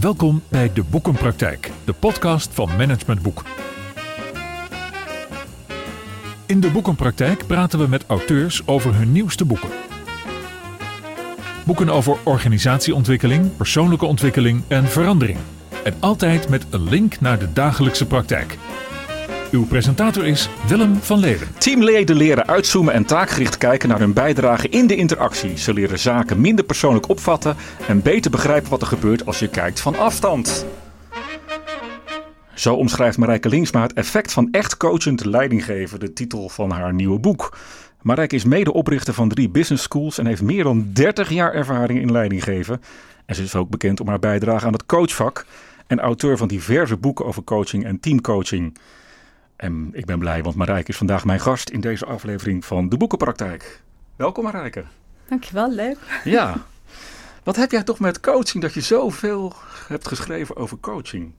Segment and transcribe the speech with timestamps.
[0.00, 3.44] Welkom bij De Boekenpraktijk, de podcast van Management Boek.
[6.46, 9.68] In De Boekenpraktijk praten we met auteurs over hun nieuwste boeken.
[11.64, 15.38] Boeken over organisatieontwikkeling, persoonlijke ontwikkeling en verandering.
[15.84, 18.58] En altijd met een link naar de dagelijkse praktijk.
[19.50, 21.48] Uw presentator is Willem van Leeuwen.
[21.58, 25.58] Teamleden leren uitzoomen en taakgericht kijken naar hun bijdrage in de interactie.
[25.58, 27.56] Ze leren zaken minder persoonlijk opvatten
[27.88, 30.66] en beter begrijpen wat er gebeurt als je kijkt van afstand.
[32.54, 37.18] Zo omschrijft Marijke Linksma het effect van echt coachend leidinggeven, de titel van haar nieuwe
[37.18, 37.58] boek.
[38.02, 42.12] Marijke is medeoprichter van drie business schools en heeft meer dan 30 jaar ervaring in
[42.12, 42.82] leidinggeven.
[43.26, 45.46] En ze is ook bekend om haar bijdrage aan het coachvak
[45.86, 48.78] en auteur van diverse boeken over coaching en teamcoaching.
[49.56, 52.96] En ik ben blij, want Marijke is vandaag mijn gast in deze aflevering van de
[52.96, 53.82] Boekenpraktijk.
[54.16, 54.84] Welkom Marijke.
[55.28, 55.98] Dankjewel, leuk.
[56.24, 56.66] Ja.
[57.42, 59.52] Wat heb jij toch met coaching dat je zoveel
[59.88, 61.32] hebt geschreven over coaching?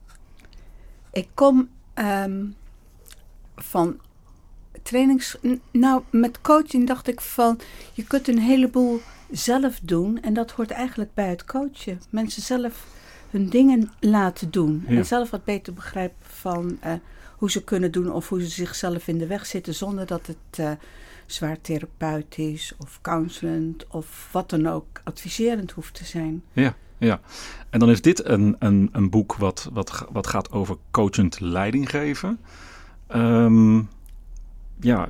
[1.12, 2.44] Ik kom ehm,
[3.56, 4.00] van
[4.82, 5.36] trainings...
[5.70, 7.60] Nou, met coaching dacht ik van...
[7.92, 10.22] Je kunt een heleboel zelf doen.
[10.22, 12.00] En dat hoort eigenlijk bij het coachen.
[12.10, 12.86] Mensen zelf
[13.30, 14.84] hun dingen laten doen.
[14.88, 14.96] Ja.
[14.96, 16.78] En zelf wat beter begrijpen van...
[16.80, 16.92] eh,
[17.38, 20.58] hoe ze kunnen doen of hoe ze zichzelf in de weg zitten zonder dat het
[20.60, 20.70] uh,
[21.26, 26.42] zwaar therapeutisch of counselend of wat dan ook adviserend hoeft te zijn.
[26.52, 27.20] Ja, ja.
[27.70, 31.90] En dan is dit een, een, een boek wat, wat, wat gaat over coachend leiding
[31.90, 32.38] geven.
[33.14, 33.88] Um,
[34.80, 35.08] ja,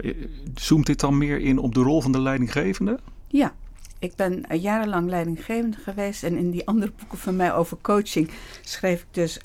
[0.54, 2.98] zoomt dit dan meer in op de rol van de leidinggevende?
[3.26, 3.54] Ja,
[3.98, 8.30] ik ben jarenlang leidinggevende geweest en in die andere boeken van mij over coaching
[8.62, 9.40] schreef ik dus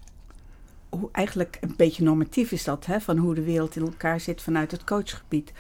[1.00, 4.42] hoe eigenlijk een beetje normatief is dat, hè, van hoe de wereld in elkaar zit
[4.42, 5.52] vanuit het coachgebied.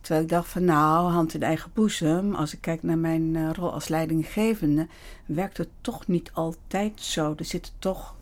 [0.00, 3.50] Terwijl ik dacht van nou, hand in eigen boezem, als ik kijk naar mijn uh,
[3.52, 4.86] rol als leidinggevende,
[5.26, 7.34] werkt het toch niet altijd zo.
[7.36, 8.14] Er zit toch,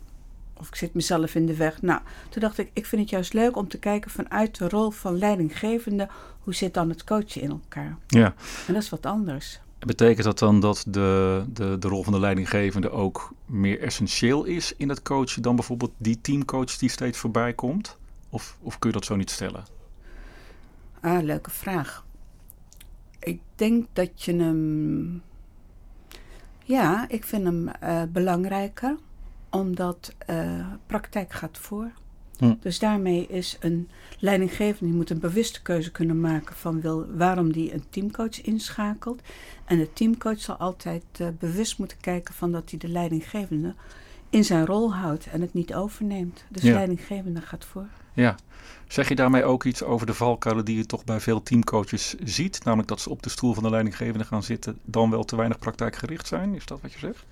[0.53, 1.81] of ik zit mezelf in de weg.
[1.81, 4.91] Nou, toen dacht ik, ik vind het juist leuk om te kijken vanuit de rol
[4.91, 6.07] van leidinggevende,
[6.39, 7.97] hoe zit dan het coachen in elkaar?
[8.07, 8.33] Ja.
[8.67, 9.59] En dat is wat anders.
[9.79, 14.73] Betekent dat dan dat de, de, de rol van de leidinggevende ook meer essentieel is
[14.77, 17.97] in het coachen dan bijvoorbeeld die teamcoach die steeds voorbij komt?
[18.29, 19.65] Of, of kun je dat zo niet stellen?
[21.01, 22.05] Ah, leuke vraag.
[23.19, 25.21] Ik denk dat je hem.
[26.63, 28.97] Ja, ik vind hem uh, belangrijker,
[29.49, 31.91] omdat uh, praktijk gaat voor.
[32.37, 32.53] Hm.
[32.59, 37.51] Dus daarmee is een leidinggevende die moet een bewuste keuze kunnen maken van wil, waarom
[37.51, 39.21] die een teamcoach inschakelt.
[39.65, 43.73] En de teamcoach zal altijd uh, bewust moeten kijken van dat hij de leidinggevende
[44.29, 46.43] in zijn rol houdt en het niet overneemt.
[46.49, 46.73] Dus Ja.
[46.73, 47.87] leidinggevende gaat voor.
[48.13, 48.35] Ja.
[48.87, 52.63] Zeg je daarmee ook iets over de valkuilen die je toch bij veel teamcoaches ziet?
[52.63, 55.59] Namelijk dat ze op de stoel van de leidinggevende gaan zitten, dan wel te weinig
[55.59, 56.55] praktijkgericht zijn?
[56.55, 57.23] Is dat wat je zegt?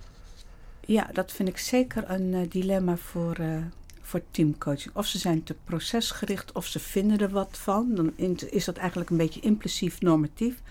[0.85, 3.55] Ja, dat vind ik zeker een uh, dilemma voor, uh,
[4.03, 4.95] voor teamcoaching.
[4.95, 7.95] Of ze zijn te procesgericht of ze vinden er wat van.
[7.95, 8.13] Dan
[8.49, 10.61] is dat eigenlijk een beetje implicief normatief.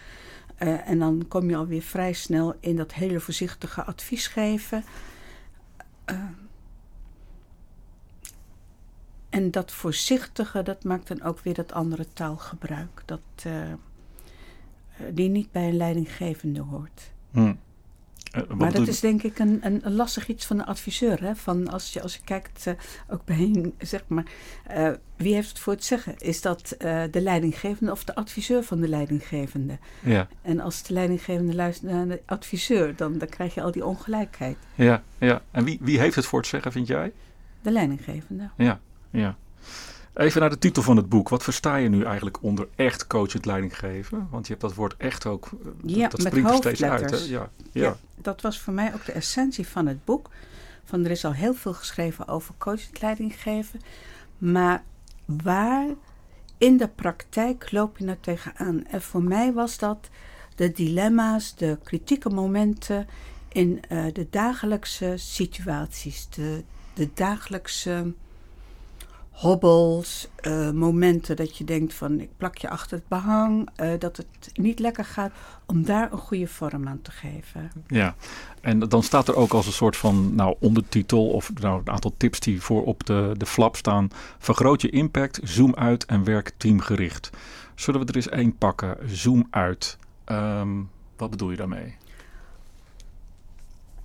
[0.58, 4.84] Uh, en dan kom je alweer vrij snel in dat hele voorzichtige advies geven.
[6.10, 6.16] Uh,
[9.28, 13.02] en dat voorzichtige, dat maakt dan ook weer dat andere taalgebruik.
[13.04, 13.72] Dat, uh,
[15.10, 17.10] die niet bij een leidinggevende hoort.
[17.30, 17.58] Hmm.
[18.56, 21.22] Maar dat is denk ik een, een, lastig iets van de adviseur.
[21.22, 21.36] Hè?
[21.36, 22.74] Van als, je, als je kijkt, uh,
[23.08, 24.24] ook bij een, zeg maar,
[24.76, 26.18] uh, wie heeft het voor het zeggen?
[26.18, 29.78] Is dat uh, de leidinggevende of de adviseur van de leidinggevende?
[30.00, 30.28] Ja.
[30.42, 34.56] En als de leidinggevende luistert naar de adviseur, dan, dan krijg je al die ongelijkheid.
[34.74, 35.42] Ja, ja.
[35.50, 37.12] En wie, wie heeft het voor het zeggen, vind jij?
[37.62, 38.50] De leidinggevende.
[38.56, 39.36] Ja, ja.
[40.14, 41.28] Even naar de titel van het boek.
[41.28, 44.28] Wat versta je nu eigenlijk onder echt coachend leidinggeven?
[44.30, 45.50] Want je hebt dat woord echt ook,
[45.84, 47.10] ja, dat springt er steeds uit.
[47.10, 47.16] Hè?
[47.16, 47.50] Ja, Ja.
[47.72, 47.96] ja.
[48.16, 50.30] dat was voor mij ook de essentie van het boek.
[50.84, 53.80] Van er is al heel veel geschreven over coachend leidinggeven.
[54.38, 54.82] Maar
[55.24, 55.86] waar
[56.58, 58.86] in de praktijk loop je nou tegenaan?
[58.86, 60.08] En voor mij was dat
[60.54, 63.06] de dilemma's, de kritieke momenten
[63.48, 66.28] in uh, de dagelijkse situaties.
[66.28, 66.64] De,
[66.94, 68.12] de dagelijkse
[69.32, 74.16] hobbels, uh, momenten dat je denkt van ik plak je achter het behang, uh, dat
[74.16, 75.32] het niet lekker gaat,
[75.66, 77.70] om daar een goede vorm aan te geven.
[77.86, 78.14] Ja,
[78.60, 82.14] en dan staat er ook als een soort van nou, ondertitel of nou, een aantal
[82.16, 84.08] tips die voor op de, de flap staan.
[84.38, 87.30] Vergroot je impact, zoom uit en werk teamgericht.
[87.74, 88.96] Zullen we er eens één pakken?
[89.06, 89.98] Zoom uit.
[90.26, 91.96] Um, wat bedoel je daarmee?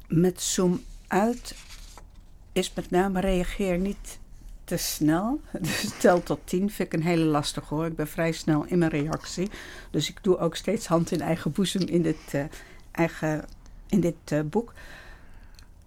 [0.08, 1.56] Met zoom uit
[2.52, 4.20] is met name reageer niet
[4.68, 5.42] te snel.
[5.62, 7.86] Dus tel tot tien vind ik een hele lastige hoor.
[7.86, 9.50] Ik ben vrij snel in mijn reactie.
[9.92, 12.44] Dus ik doe ook steeds hand in eigen boezem in dit, uh,
[12.92, 13.46] eigen,
[13.88, 14.74] in dit uh, boek.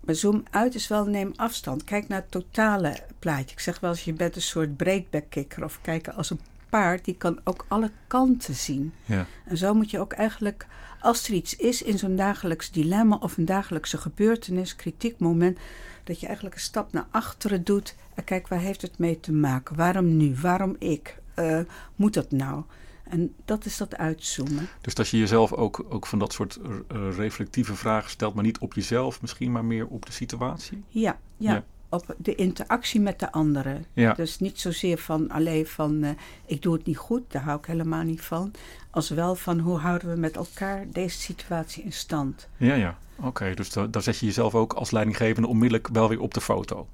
[0.01, 1.85] Maar zoom uit is wel neem afstand.
[1.85, 3.51] Kijk naar het totale plaatje.
[3.55, 5.65] Ik zeg wel eens, je bent een soort breakback-kikker.
[5.65, 8.93] Of kijken als een paard, die kan ook alle kanten zien.
[9.05, 9.27] Ja.
[9.45, 10.67] En zo moet je ook eigenlijk,
[11.01, 15.59] als er iets is in zo'n dagelijks dilemma of een dagelijkse gebeurtenis, kritiek moment,
[16.05, 19.33] dat je eigenlijk een stap naar achteren doet en kijk, waar heeft het mee te
[19.33, 19.77] maken?
[19.77, 20.35] Waarom nu?
[20.41, 21.19] Waarom ik?
[21.37, 21.61] Uh,
[21.97, 22.63] moet dat nou?
[23.05, 24.69] En dat is dat uitzoomen.
[24.81, 28.59] Dus dat je jezelf ook, ook van dat soort uh, reflectieve vragen stelt, maar niet
[28.59, 30.85] op jezelf misschien, maar meer op de situatie?
[30.89, 31.53] Ja, ja.
[31.53, 31.65] ja.
[31.93, 33.85] Op de interactie met de anderen.
[33.93, 34.13] Ja.
[34.15, 36.11] Dus niet zozeer van alleen van uh,
[36.47, 38.51] ik doe het niet goed, daar hou ik helemaal niet van.
[38.91, 42.49] Als wel van hoe houden we met elkaar deze situatie in stand.
[42.57, 42.99] Ja, ja.
[43.23, 46.41] Oké, dus da daar zet je jezelf ook als leidinggevende onmiddellijk wel weer op de
[46.41, 46.87] foto.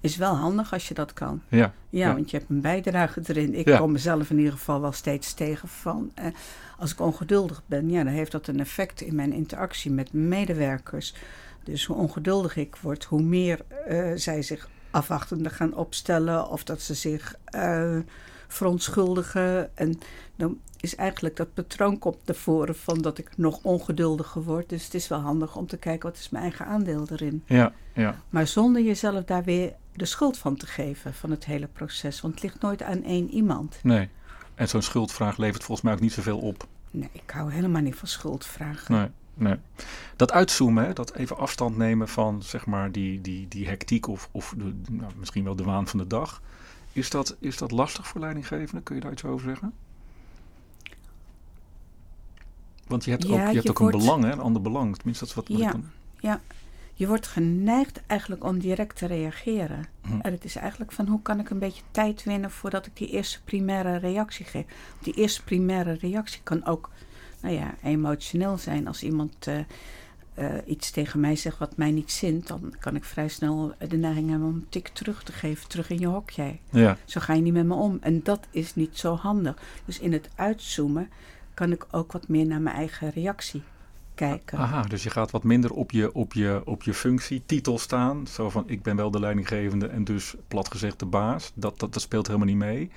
[0.00, 1.42] Is wel handig als je dat kan.
[1.48, 1.72] Ja, Ja,
[2.08, 2.14] Ja.
[2.14, 3.54] want je hebt een bijdrage erin.
[3.54, 3.78] Ik Ja.
[3.78, 6.10] kom mezelf in ieder geval wel steeds tegen van.
[6.14, 6.26] eh,
[6.78, 11.14] als ik ongeduldig ben, ja, dan heeft dat een effect in mijn interactie met medewerkers.
[11.64, 16.80] Dus hoe ongeduldig ik word, hoe meer eh, zij zich afwachtende gaan opstellen of dat
[16.82, 17.98] ze zich eh
[18.54, 19.76] verontschuldigen.
[19.76, 19.98] En
[20.36, 24.68] dan is eigenlijk dat patroon komt naar voren van dat ik nog ongeduldiger word.
[24.68, 27.42] Dus het is wel handig om te kijken wat is mijn eigen aandeel erin.
[27.46, 28.22] Ja, ja.
[28.28, 32.20] Maar zonder jezelf daar weer de schuld van te geven van het hele proces.
[32.20, 33.78] Want het ligt nooit aan één iemand.
[33.82, 34.08] Nee.
[34.54, 36.66] En zo'n schuldvraag levert volgens mij ook niet zoveel op.
[36.90, 38.94] Nee, ik hou helemaal niet van schuldvragen.
[38.94, 39.56] Nee, nee.
[40.16, 44.28] Dat uitzoomen, hè, dat even afstand nemen van zeg maar die, die, die hectiek of,
[44.32, 46.42] of de, nou, misschien wel de waan van de dag.
[46.92, 48.82] Is dat, is dat lastig voor leidinggevenden?
[48.82, 49.72] Kun je daar iets over zeggen?
[52.86, 54.62] Want je hebt Ja, ook, je hebt je ook wordt- een belang, hè, een ander
[54.62, 54.96] belang.
[54.96, 55.70] Tenminste, dat is wat, Ja.
[55.70, 55.84] dan...
[56.20, 56.40] Ja,
[56.94, 59.86] je wordt geneigd eigenlijk om direct te reageren.
[60.06, 60.20] Hm.
[60.20, 63.08] En het is eigenlijk van hoe kan ik een beetje tijd winnen voordat ik die
[63.08, 64.64] eerste primaire reactie geef.
[65.02, 66.90] Die eerste primaire reactie kan ook
[67.44, 68.86] nou ja, emotioneel zijn.
[68.86, 69.58] Als iemand eh,
[70.34, 73.96] eh, iets tegen mij zegt wat mij niet zint, dan kan ik vrij snel de
[73.96, 75.68] neiging hebben om een tik terug te geven.
[75.68, 76.60] Terug in je hok jij.
[76.70, 77.98] Ja, Zo ga je niet met me om.
[78.00, 79.58] En dat is niet zo handig.
[79.84, 81.08] Dus in het uitzoomen
[81.54, 83.62] kan ik ook wat meer naar mijn eigen reactie
[84.14, 84.58] kijken.
[84.58, 84.82] aha.
[84.82, 88.26] Dus je gaat wat minder op je, op je, op je functietitel staan.
[88.26, 91.52] Zo van, ik ben wel de leidinggevende en dus plat gezegd de baas.
[91.54, 92.90] Dat, dat, dat speelt helemaal niet mee.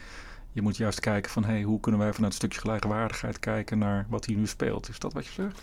[0.57, 4.05] Je moet juist kijken van, hey, hoe kunnen wij vanuit een stukje gelijkwaardigheid kijken naar
[4.09, 4.89] wat hier nu speelt.
[4.89, 5.61] Is dat wat je zegt?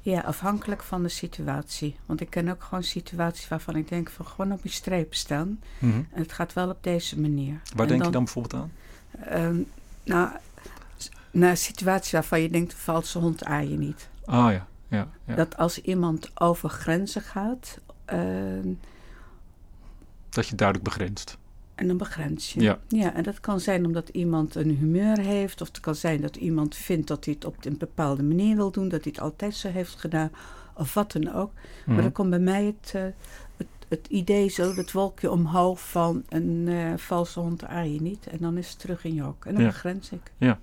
[0.00, 1.96] Ja, afhankelijk van de situatie.
[2.06, 5.60] Want ik ken ook gewoon situaties waarvan ik denk van gewoon op je streep staan.
[5.78, 5.96] Mhm.
[5.96, 7.60] En het gaat wel op deze manier.
[7.74, 8.72] Waar En denk je dan bijvoorbeeld aan?
[9.24, 9.60] ehm,
[10.04, 10.28] nou,
[11.30, 14.08] naar een situatie waarvan je denkt, een valse hond aai je niet.
[14.24, 15.34] Ah ja, ja, ja.
[15.34, 18.72] Dat als iemand over grenzen gaat, ehm,
[20.28, 21.38] Dat je duidelijk begrenst.
[21.78, 22.60] En dan begrens je.
[22.60, 22.78] Ja.
[22.88, 25.60] ja, en dat kan zijn omdat iemand een humeur heeft.
[25.60, 28.70] Of het kan zijn dat iemand vindt dat hij het op een bepaalde manier wil
[28.70, 28.88] doen.
[28.88, 30.30] Dat hij het altijd zo heeft gedaan.
[30.74, 31.50] Of wat dan ook.
[31.54, 32.02] Maar Mhm.
[32.02, 33.02] dan komt bij mij het, eh,
[33.56, 38.26] het, het idee zo, dat wolkje omhoog van een eh, valse hond aai je niet.
[38.26, 39.44] En dan is het terug in je hok.
[39.44, 39.68] En dan Ja.
[39.68, 40.32] begrens ik.
[40.38, 40.58] Ja,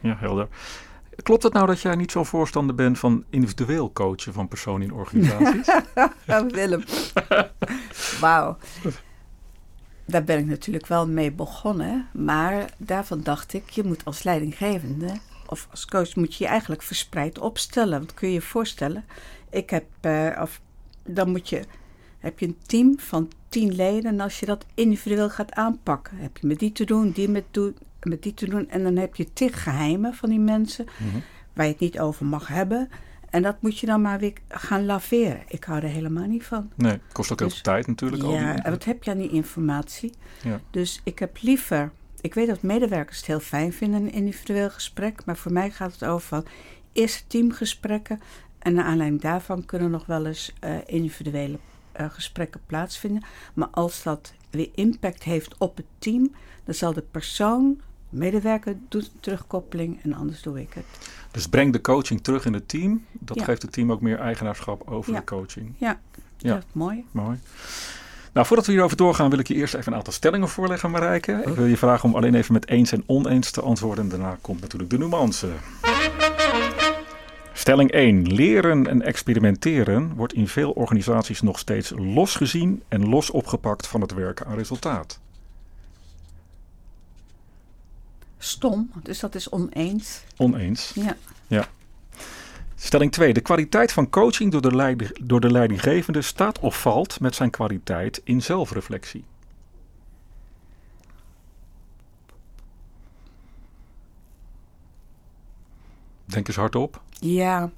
[0.00, 0.48] helder.
[1.22, 4.92] Klopt het nou dat jij niet zo'n voorstander bent van individueel coachen van personen in
[4.92, 5.66] organisaties?
[6.26, 6.84] Ja, Willem.
[8.20, 8.56] Wauw.
[10.06, 12.06] Daar ben ik natuurlijk wel mee begonnen.
[12.12, 15.12] Maar daarvan dacht ik, je moet als leidinggevende
[15.46, 17.98] of als coach moet je je eigenlijk verspreid opstellen.
[17.98, 19.04] Want kun je je voorstellen,
[19.50, 20.60] ik heb, eh, of,
[21.04, 21.62] dan moet je,
[22.18, 24.10] heb je een team van tien leden.
[24.10, 27.44] En als je dat individueel gaat aanpakken, heb je met die te doen, die met,
[27.50, 28.70] doen, met die te doen.
[28.70, 31.16] En dan heb je tig geheimen van die mensen Mhm.
[31.52, 32.88] waar je het niet over mag hebben.
[33.36, 35.42] En dat moet je dan maar weer gaan laveren.
[35.48, 36.70] Ik hou er helemaal niet van.
[36.74, 38.22] Nee, kost ook heel Dus- veel tijd natuurlijk.
[38.22, 40.12] Ja, en wat heb je aan die informatie?
[40.42, 40.60] Ja.
[40.70, 41.92] Dus ik heb liever...
[42.20, 45.24] Ik weet dat medewerkers het heel fijn vinden, een individueel gesprek.
[45.24, 46.44] Maar voor mij gaat het over van
[46.92, 48.20] eerst teamgesprekken.
[48.58, 51.58] En naar aanleiding daarvan kunnen nog wel eens eh, individuele
[51.92, 53.24] eh, gesprekken plaatsvinden.
[53.54, 56.34] Maar als dat weer impact heeft op het team...
[56.64, 60.84] dan zal de persoon, medewerker, doet een terugkoppeling en anders doe ik het.
[61.30, 63.04] Dus breng de coaching terug in het team.
[63.12, 63.44] Dat Ja.
[63.44, 65.18] geeft het team ook meer eigenaarschap over Ja.
[65.18, 65.74] de coaching.
[65.76, 65.98] Ja,
[66.36, 66.52] Ja.
[66.54, 67.04] dat is mooi.
[67.10, 67.38] Mooi.
[68.32, 71.42] Nou, voordat we hierover doorgaan, wil ik je eerst even een aantal stellingen voorleggen, Marijke.
[71.46, 74.04] Ik wil je vragen om alleen even met eens en oneens te antwoorden.
[74.04, 75.48] En daarna komt natuurlijk de nuance.
[77.52, 78.22] Stelling 1.
[78.34, 84.00] Leren en experimenteren wordt in veel organisaties nog steeds los gezien en los opgepakt van
[84.00, 85.20] het werken aan resultaat.
[88.46, 90.22] Stom, dus dat is oneens.
[90.36, 90.94] Oneens.
[91.48, 91.68] Ja.
[92.74, 93.32] Stelling 2.
[93.32, 98.20] De kwaliteit van coaching door de, door de leidinggevende staat of valt met zijn kwaliteit
[98.24, 99.24] in zelfreflectie.
[106.24, 107.00] Denk eens hardop.
[107.10, 107.70] Ja.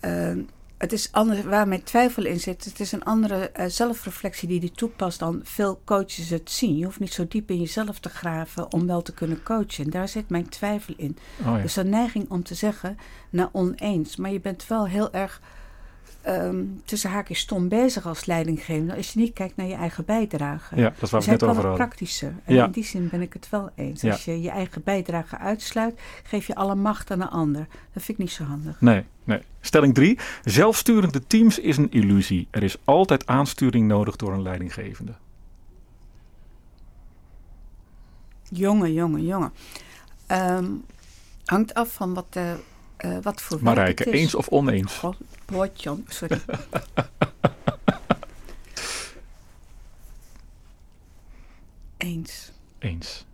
[0.00, 0.40] Ehm,
[0.78, 2.64] het is anders, waar mijn twijfel in zit.
[2.64, 6.76] Het is een andere uh, zelfreflectie die die toepast dan veel coaches het zien.
[6.76, 9.84] Je hoeft niet zo diep in jezelf te graven om wel te kunnen coachen.
[9.84, 11.16] En daar zit mijn twijfel in.
[11.40, 11.62] Oh ja.
[11.62, 12.98] Dus de neiging om te zeggen,
[13.30, 14.16] nou oneens.
[14.16, 15.40] Maar je bent wel heel erg
[16.26, 18.96] ehm, tussen haakjes stom bezig als leidinggevende.
[18.96, 20.76] Als je niet kijkt naar je eigen bijdrage.
[20.76, 21.86] Ja, dat is waar Dus we het hij net over hadden.
[21.86, 22.34] praktischer.
[22.44, 22.64] En Ja.
[22.64, 24.00] in die zin ben ik het wel eens.
[24.00, 24.10] Ja.
[24.12, 27.66] Als je je eigen bijdrage uitsluit, geef je alle macht aan een ander.
[27.92, 28.80] Dat vind ik niet zo handig.
[28.80, 29.40] Nee, nee.
[29.60, 30.18] Stelling 3.
[30.44, 32.48] Zelfsturende teams is een illusie.
[32.50, 35.14] Er is altijd aansturing nodig door een leidinggevende.
[38.50, 39.52] Jongen, jongen, jongen.
[40.26, 40.66] Ehm,
[41.44, 42.52] hangt af van wat, eh,
[43.06, 45.02] eh, wat voor Marijke, eens of oneens?
[45.44, 46.40] Potjan, sorry.
[51.96, 52.52] Eens.
[52.78, 53.26] Eens.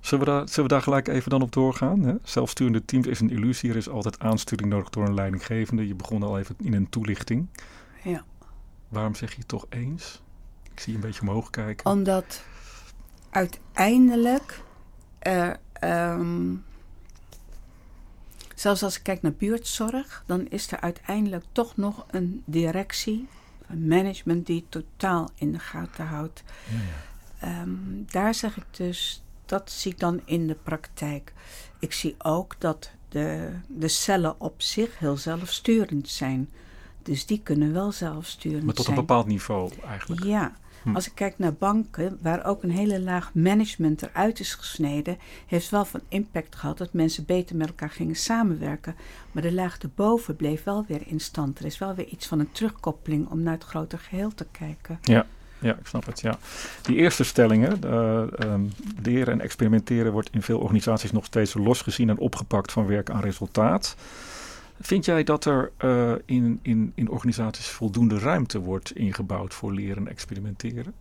[0.00, 2.02] Zullen we, daar, zullen we daar gelijk even dan op doorgaan?
[2.02, 2.14] Hè?
[2.22, 3.70] Zelfsturende teams is een illusie.
[3.70, 5.86] Er is altijd aansturing nodig door een leidinggevende.
[5.86, 7.46] Je begon al even in een toelichting.
[8.02, 8.24] Ja.
[8.88, 10.22] Waarom zeg je toch eens?
[10.72, 11.86] Ik zie je een beetje omhoog kijken.
[11.86, 12.44] Omdat
[13.30, 14.60] uiteindelijk
[15.18, 16.54] er, ehm,
[18.56, 23.28] zelfs als ik kijk naar buurtzorg, dan is er uiteindelijk toch nog een directie,
[23.66, 26.42] een management die het totaal in de gaten houdt.
[26.70, 27.60] Ja, ja.
[27.60, 27.70] Ehm,
[28.06, 31.32] daar zeg ik dus, dat zie ik dan in de praktijk.
[31.78, 36.50] Ik zie ook dat de, de cellen op zich heel zelfsturend zijn.
[37.02, 39.06] Dus die kunnen wel zelfsturend Maar tot een zijn.
[39.06, 40.24] bepaald niveau eigenlijk.
[40.24, 40.56] Ja.
[40.94, 45.70] Als ik kijk naar banken, waar ook een hele laag management eruit is gesneden, heeft
[45.70, 48.94] wel van impact gehad dat mensen beter met elkaar gingen samenwerken.
[49.32, 51.58] Maar de laag erboven bleef wel weer in stand.
[51.58, 54.98] Er is wel weer iets van een terugkoppeling om naar het grotere geheel te kijken.
[55.58, 56.20] Ja, ik snap het.
[56.20, 56.38] Ja.
[56.82, 58.64] Die eerste stellingen, eh, ehm,
[59.02, 63.20] leren en experimenteren, wordt in veel organisaties nog steeds losgezien en opgepakt van werk aan
[63.20, 63.96] resultaat.
[64.80, 69.96] Vind jij dat er eh, in, in, in organisaties voldoende ruimte wordt ingebouwd voor leren
[69.96, 70.94] en experimenteren?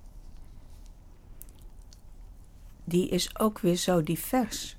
[2.85, 4.75] die is ook weer zo divers.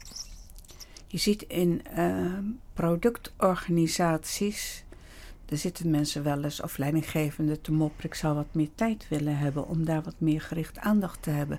[1.07, 4.85] Je ziet in ehm, productorganisaties,
[5.45, 8.11] daar zitten mensen wel eens of leidinggevenden te mopperen.
[8.11, 11.59] Ik zou wat meer tijd willen hebben om daar wat meer gericht aandacht te hebben.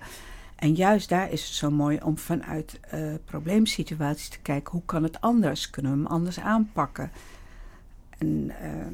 [0.57, 4.71] En juist daar is het zo mooi om vanuit eh, probleemsituaties te kijken.
[4.71, 5.69] Hoe kan het anders?
[5.69, 7.11] Kunnen we hem anders aanpakken?
[8.17, 8.93] En ehm,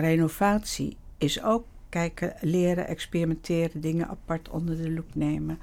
[0.00, 5.58] renovatie is ook kijken, leren, experimenteren, dingen apart onder de loep nemen.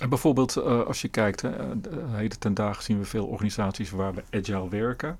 [0.00, 3.26] En bijvoorbeeld eh, als je kijkt, hè, eh, de- heden ten dagen zien we veel
[3.26, 5.18] organisaties waar we agile werken.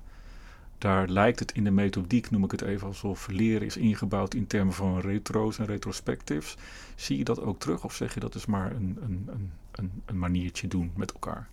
[0.77, 4.47] Daar lijkt het in de methodiek, noem ik het even, alsof leren is ingebouwd in
[4.47, 6.57] termen van retro's en retrospectives.
[6.95, 9.29] Zie je dat ook terug of zeg je dat is maar een, een,
[9.71, 11.47] een, een, maniertje doen met elkaar?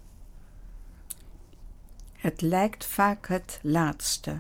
[2.13, 4.39] Het lijkt vaak het laatste.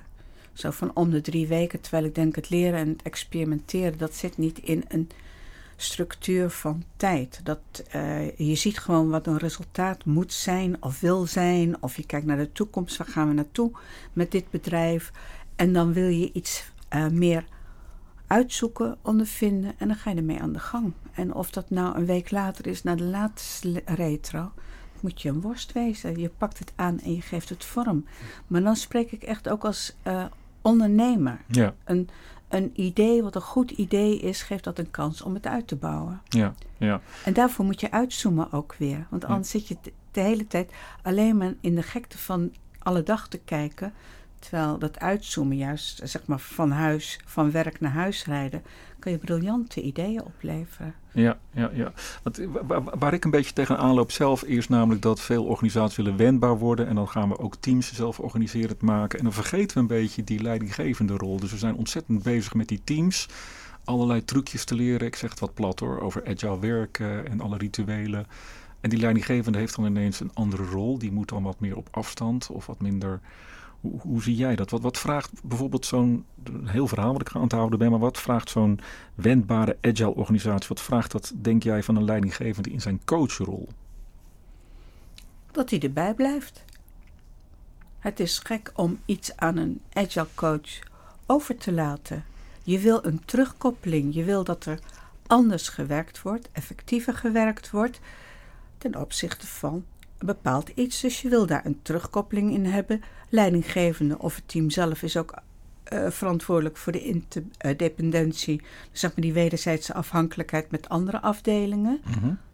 [0.52, 4.14] Zo van om de drie weken, terwijl ik denk het leren en het experimenteren, dat
[4.14, 5.10] zit niet in een
[5.76, 7.40] structuur van tijd.
[7.44, 7.58] Dat,
[7.90, 12.26] eh, je ziet gewoon wat een resultaat moet zijn of wil zijn, of je kijkt
[12.26, 13.70] naar de toekomst, waar gaan we naartoe
[14.12, 15.12] met dit bedrijf.
[15.56, 17.44] En dan wil je iets eh, meer
[18.26, 20.92] uitzoeken, ondervinden en dan ga je ermee aan de gang.
[21.12, 24.52] En of dat nou een week later is naar de laatste retro,
[25.00, 26.18] moet je een worst wezen.
[26.18, 28.04] Je pakt het aan en je geeft het vorm.
[28.46, 30.24] Maar dan spreek ik echt ook als eh,
[30.62, 31.40] ondernemer.
[31.46, 32.08] Ja, Een
[32.74, 36.20] idee wat een goed idee is, geeft dat een kans om het uit te bouwen.
[36.28, 37.00] ja, ja.
[37.24, 39.06] En daarvoor moet je uitzoomen ook weer.
[39.10, 39.76] Want anders zit je
[40.10, 43.92] de hele tijd alleen maar in de gekte van alle dag te kijken.
[44.48, 48.62] Terwijl dat uitzoomen, juist zeg maar van huis, van werk naar huis rijden,
[48.98, 50.94] kan je briljante ideeën opleveren.
[51.12, 51.92] Ja, ja, ja.
[52.22, 55.44] Want eh, wa- wa- waar ik een beetje tegenaan loop zelf is namelijk dat veel
[55.44, 56.86] organisaties willen wendbaar worden.
[56.86, 59.18] En dan gaan we ook teams zelf organiserend maken.
[59.18, 61.40] En dan vergeten we een beetje die leidinggevende rol.
[61.40, 63.28] Dus we zijn ontzettend bezig met die teams.
[63.84, 65.06] Allerlei trucjes te leren.
[65.06, 66.00] Ik zeg het wat plat hoor.
[66.00, 68.26] Over agile werken en alle rituelen.
[68.80, 70.98] En die leidinggevende heeft dan ineens een andere rol.
[70.98, 73.20] Die moet dan wat meer op afstand of wat minder...
[73.82, 74.70] Hoe, hoe zie jij dat?
[74.70, 76.24] Wat, wat vraagt bijvoorbeeld zo'n,
[76.64, 78.80] heel verhaal wat ik aan het houden ben, maar wat vraagt zo'n
[79.14, 83.68] wendbare agile organisatie, wat vraagt dat, denk jij, van een leidinggevende in zijn coachrol?
[85.52, 86.64] dat hij erbij blijft.
[87.98, 90.78] Het is gek om iets aan een agile coach
[91.26, 92.24] over te laten.
[92.62, 94.14] Je wil een terugkoppeling.
[94.14, 94.78] Je wil dat er
[95.26, 98.00] anders gewerkt wordt, effectiever gewerkt wordt
[98.78, 99.84] ten opzichte van
[100.22, 101.00] een bepaald iets.
[101.00, 103.02] Dus je wil daar een terugkoppeling in hebben.
[103.28, 105.34] Leidinggevende of het team zelf is ook
[105.84, 108.62] eh, verantwoordelijk voor de interdependentie,
[108.92, 112.00] zeg maar die wederzijdse afhankelijkheid met andere afdelingen.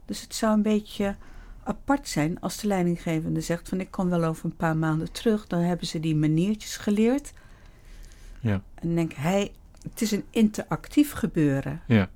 [0.05, 1.17] Dus het zou een beetje
[1.65, 5.47] apart zijn als de leidinggevende zegt van ik kom wel over een paar maanden terug.
[5.47, 7.33] Dan hebben ze die maniertjes geleerd.
[8.41, 8.63] Ja.
[8.75, 11.83] En denk, hij, het is een interactief gebeuren.
[11.87, 12.09] Ja.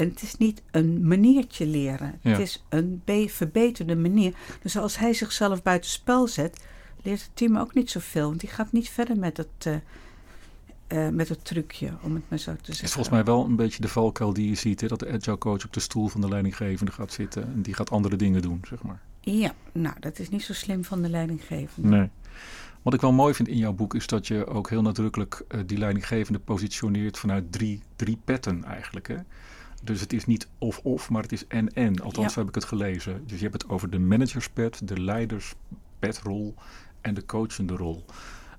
[0.00, 2.18] En het is niet een maniertje leren.
[2.22, 2.30] Ja.
[2.30, 4.34] Het is een be- verbeterde manier.
[4.62, 6.64] Dus als hij zichzelf buitenspel zet,
[7.02, 8.28] leert het team ook niet zoveel.
[8.28, 9.74] Want die gaat niet verder met het, eh,
[11.06, 12.88] eh, met het trucje, om het maar zo te Het is zeggen.
[12.88, 14.80] volgens mij wel een beetje de valkuil die je ziet.
[14.80, 14.86] Hè?
[14.86, 17.42] Dat de agile coach op de stoel van de leidinggevende gaat zitten.
[17.42, 19.00] En die gaat andere dingen doen, zeg maar.
[19.20, 21.88] Ja, nou, dat is niet zo slim van de leidinggevende.
[21.88, 22.08] Nee.
[22.82, 25.60] Wat ik wel mooi vind in jouw boek is dat je ook heel nadrukkelijk eh,
[25.66, 29.08] die leidinggevende positioneert vanuit drie, drie petten eigenlijk.
[29.08, 29.16] Hè?
[29.80, 32.00] Dus het is niet of-of, maar het is en-en.
[32.02, 32.32] Althans, Ja.
[32.32, 33.22] zo heb ik het gelezen.
[33.26, 36.54] Dus je hebt het over de managerspet, de leiderspetrol
[37.00, 38.04] en de coachende rol.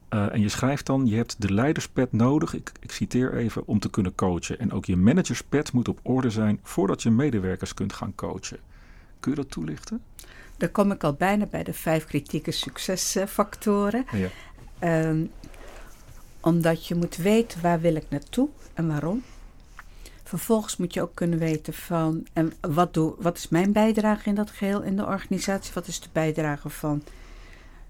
[0.09, 3.79] Eh, en je schrijft dan, je hebt de leiderspet nodig, ik, ik citeer even, om
[3.79, 4.59] te kunnen coachen.
[4.59, 8.57] En ook je managerspet moet op orde zijn voordat je medewerkers kunt gaan coachen.
[9.19, 10.01] Kun je dat toelichten?
[10.57, 14.05] Dan kom ik al bijna bij de vijf kritieke succesfactoren.
[14.11, 14.27] Ja.
[14.79, 15.25] Ehm,
[16.39, 19.23] omdat je moet weten waar wil ik naartoe en waarom.
[20.31, 24.35] Vervolgens moet je ook kunnen weten van en wat, doe, wat is mijn bijdrage in
[24.35, 25.73] dat geheel in de organisatie?
[25.73, 27.03] Wat is de bijdrage van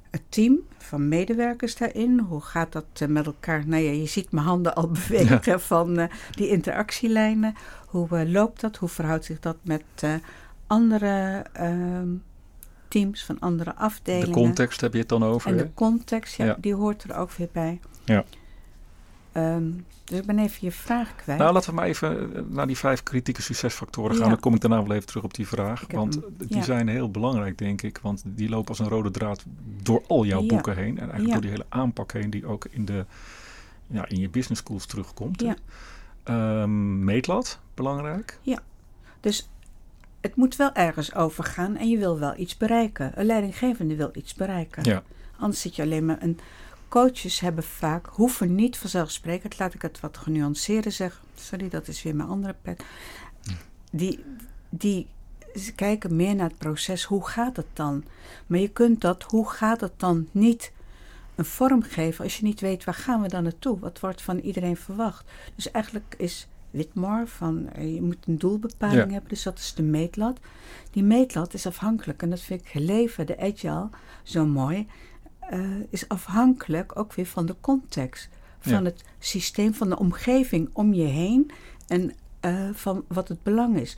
[0.10, 2.20] het team, van medewerkers daarin?
[2.20, 3.68] Hoe gaat dat eh, met elkaar?
[3.68, 7.56] Nou ja, je ziet mijn handen al bewegen van eh, die interactielijnen.
[7.88, 8.78] Hoe eh, loopt dat?
[8.78, 9.84] Hoe verhoudt zich dat met
[10.68, 12.10] andere ehm,
[12.88, 14.28] teams van andere afdelingen?
[14.28, 15.52] De context heb je het dan over.
[15.52, 15.64] En hè?
[15.64, 16.58] de context, ja, Ja.
[16.60, 17.80] die hoort er ook weer bij.
[18.06, 18.24] Ja.
[19.32, 19.72] Ehm,
[20.04, 21.40] dus ik ben even je vraag kwijt.
[21.40, 24.24] Nou, laten we maar even eh, naar die vijf kritieke succesfactoren gaan.
[24.24, 24.30] Ja.
[24.30, 25.86] Dan kom ik daarna wel even terug op die vraag.
[25.90, 26.64] Want hem, die ja.
[26.64, 28.00] zijn heel belangrijk, denk ik.
[28.02, 29.44] Want die lopen als een rode draad
[29.84, 30.48] door al jouw Ja.
[30.48, 30.98] boeken heen.
[30.98, 31.32] En eigenlijk Ja.
[31.34, 33.06] door die hele aanpak heen die ook in, de,
[33.88, 35.42] ja, in je business schools terugkomt.
[35.42, 35.56] Ja.
[36.24, 38.40] Ehm, meetlat, belangrijk.
[39.20, 39.50] Dus
[40.22, 43.12] het moet wel ergens over gaan en je wil wel iets bereiken.
[43.16, 44.84] Een leidinggevende wil iets bereiken.
[44.84, 45.04] Ja.
[45.38, 46.18] Anders zit je alleen maar...
[46.18, 46.38] En
[46.92, 49.60] coaches hebben vaak, hoeven niet vanzelfsprekend...
[49.60, 51.24] laat ik het wat genuanceerder zeggen.
[51.36, 52.84] Sorry, dat is weer mijn andere pet.
[53.92, 54.24] Die,
[54.70, 55.08] die
[55.56, 57.04] ze kijken meer naar het proces.
[57.04, 58.04] Hoe gaat het dan?
[58.48, 60.72] Maar je kunt dat, hoe gaat het dan, niet
[61.36, 62.24] een vorm geven...
[62.24, 63.80] als je niet weet, waar gaan we dan naartoe?
[63.80, 65.32] Wat wordt van iedereen verwacht?
[65.56, 67.70] Dus eigenlijk is Whitmore van...
[67.70, 69.12] eh, je moet een doelbepaling Ja.
[69.12, 70.40] hebben, dus dat is de meetlat.
[70.92, 73.90] Die meetlat is afhankelijk, en dat vind ik leven, de agile,
[74.24, 74.88] zo mooi...
[75.52, 75.60] eh,
[75.90, 78.30] is afhankelijk ook weer van de context.
[78.60, 78.84] Van Ja.
[78.84, 81.52] het systeem, van de omgeving om je heen...
[81.88, 83.98] en eh, van wat het belang is.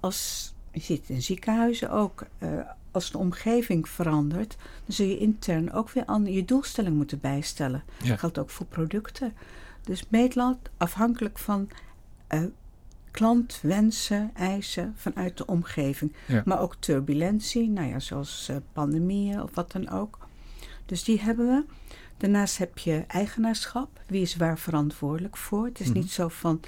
[0.00, 2.24] Als, je ziet het in ziekenhuizen ook...
[2.38, 2.48] eh,
[2.90, 7.82] als de omgeving verandert, dan zul je intern ook weer aan je doelstelling moeten bijstellen.
[8.02, 8.08] Ja.
[8.08, 9.32] Dat geldt ook voor producten.
[9.84, 11.68] Dus meetlat afhankelijk van
[12.26, 12.42] eh,
[13.10, 16.12] klantwensen, eisen vanuit de omgeving.
[16.26, 16.42] Ja.
[16.44, 20.18] Maar ook turbulentie, nou ja, zoals pandemieën of wat dan ook.
[20.92, 21.64] Dus die hebben we.
[22.16, 23.88] Daarnaast heb je eigenaarschap.
[24.06, 25.64] Wie is waar verantwoordelijk voor?
[25.64, 25.98] Het is Mhm.
[25.98, 26.60] niet zo van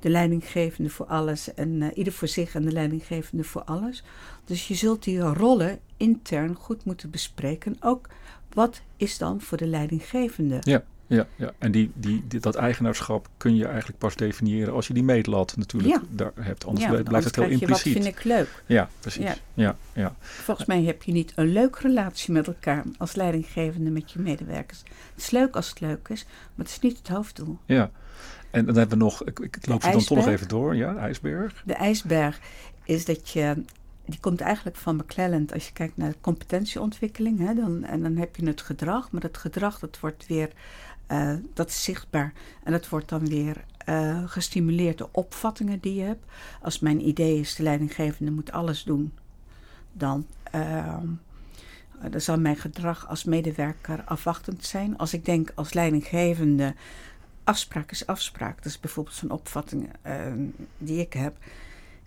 [0.00, 4.02] de leidinggevende voor alles en eh, ieder voor zich en de leidinggevende voor alles.
[4.44, 7.76] Dus je zult die rollen intern goed moeten bespreken.
[7.80, 8.08] Ook
[8.52, 10.58] wat is dan voor de leidinggevende?
[10.60, 11.52] Ja, ja, ja.
[11.58, 15.56] en die, die, die- dat eigenaarschap kun je eigenlijk pas definiëren als je die meetlat
[15.56, 16.02] natuurlijk Ja.
[16.10, 16.66] daar hebt.
[16.66, 17.94] Anders ja, blijft het heel je, impliciet.
[17.94, 18.62] Wat vind ik leuk?
[18.66, 19.22] Ja, precies.
[19.24, 19.34] Ja.
[19.54, 19.76] Ja.
[19.92, 24.18] Ja, Volgens mij heb je niet een leuke relatie met elkaar als leidinggevende met je
[24.18, 24.78] medewerkers.
[25.14, 27.58] Het is leuk als het leuk is, maar het is niet het hoofddoel.
[27.66, 27.90] ja.
[28.50, 30.76] En dan hebben we nog, ik, ik loop ze dan toch nog even door.
[30.76, 31.62] Ja, de ijsberg.
[31.66, 32.40] De ijsberg
[32.84, 33.62] is dat je,
[34.06, 37.38] die komt eigenlijk van McClelland als je kijkt naar de competentieontwikkeling.
[37.38, 40.50] Hè, dan, en dan heb je het gedrag, maar dat gedrag dat wordt weer,
[41.12, 42.32] eh, dat is zichtbaar.
[42.62, 46.24] En dat wordt dan weer eh, gestimuleerd door opvattingen die je hebt.
[46.62, 49.12] Als mijn idee is, de leidinggevende moet alles doen,
[49.92, 50.26] dan...
[50.50, 51.06] ehm,
[52.10, 54.98] dan zal mijn gedrag als medewerker afwachtend zijn.
[54.98, 56.74] Als ik denk als leidinggevende,
[57.44, 58.56] afspraak is afspraak.
[58.56, 60.32] Dat is bijvoorbeeld zo'n opvatting eh,
[60.78, 61.36] die ik heb.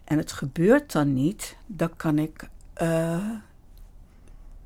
[0.04, 3.30] En het gebeurt dan niet, dan kan ik eh,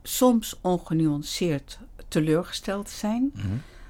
[0.04, 3.32] soms ongenuanceerd teleurgesteld zijn.
[3.34, 3.48] Mhm.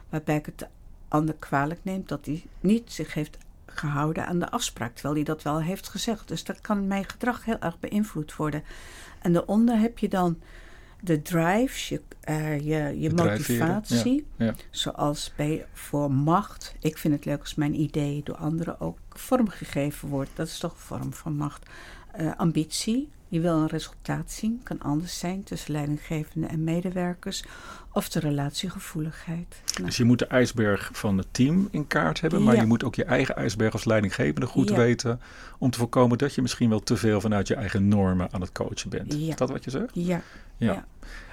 [0.09, 0.67] Waarbij ik het de
[1.07, 4.93] ander kwalijk neem dat hij niet zich heeft gehouden aan de afspraak.
[4.93, 6.27] Terwijl hij dat wel heeft gezegd.
[6.27, 8.63] Dus dat kan mijn gedrag heel erg beïnvloed worden.
[9.21, 10.39] En daaronder heb je dan
[11.01, 14.25] de drives, je, eh, je, je motivatie.
[14.35, 14.55] ja, ja.
[14.69, 16.75] Zoals bij, voor macht.
[16.79, 20.29] Ik vind het leuk als mijn idee door anderen ook vormgegeven wordt.
[20.33, 21.69] Dat is toch een vorm van macht.
[22.11, 23.09] Eh, ambitie.
[23.29, 24.61] Je wil een resultaat zien.
[24.63, 27.43] Kan anders zijn tussen leidinggevende en medewerkers.
[27.93, 29.61] Of de relatiegevoeligheid.
[29.73, 32.61] Nou, Dus je moet de ijsberg van het team in kaart hebben, maar Ja.
[32.61, 34.75] je moet ook je eigen ijsberg als leidinggevende goed Ja.
[34.75, 35.19] weten.
[35.57, 38.51] Om te voorkomen dat je misschien wel te veel vanuit je eigen normen aan het
[38.51, 39.13] coachen bent.
[39.13, 39.29] Ja.
[39.29, 39.89] Is dat wat je zegt?
[39.93, 40.21] ja,
[40.57, 40.85] Ja.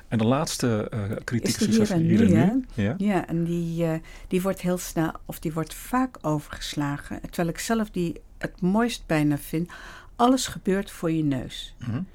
[0.08, 2.64] En de laatste uh, kritiek is hier en nu, nu.
[2.74, 2.94] Ja?
[2.98, 3.92] ja, en die, uh,
[4.28, 7.20] die wordt heel snel, of die wordt vaak overgeslagen.
[7.20, 9.70] Terwijl ik zelf die het mooist bijna vind.
[10.16, 11.74] Alles gebeurt voor je neus.
[11.78, 12.06] Mm -hmm.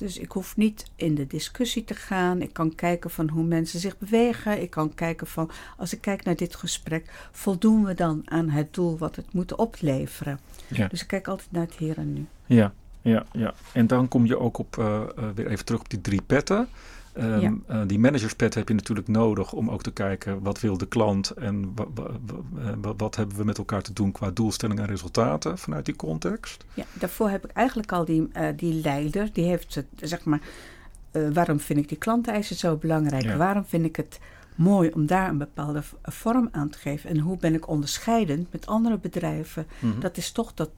[0.00, 2.42] Dus ik hoef niet in de discussie te gaan.
[2.42, 4.62] Ik kan kijken van hoe mensen zich bewegen.
[4.62, 8.74] Ik kan kijken van, als ik kijk naar dit gesprek, voldoen we dan aan het
[8.74, 10.40] doel wat het moet opleveren?
[10.68, 10.88] Ja.
[10.88, 12.26] Dus ik kijk altijd naar het hier en nu.
[12.46, 13.54] Ja, ja, ja.
[13.72, 16.68] En dan kom je ook op, uh, uh, weer even terug op die drie petten.
[17.18, 17.54] Um, ja.
[17.70, 21.30] uh, die managerspet heb je natuurlijk nodig om ook te kijken wat wil de klant
[21.30, 21.74] en
[22.96, 26.64] wat hebben we met elkaar te doen qua doelstellingen en resultaten vanuit die context.
[26.74, 30.40] Ja, daarvoor heb ik eigenlijk al die, uh, die leider, die heeft het, zeg maar,
[31.12, 33.24] uh, waarom vind ik die klanteisen zo belangrijk?
[33.24, 33.36] Ja.
[33.36, 34.18] Waarom vind ik het
[34.54, 37.10] mooi om daar een bepaalde vorm aan te geven?
[37.10, 39.66] En hoe ben ik onderscheidend met andere bedrijven?
[39.78, 40.00] Mm -hmm.
[40.00, 40.70] Dat is toch dat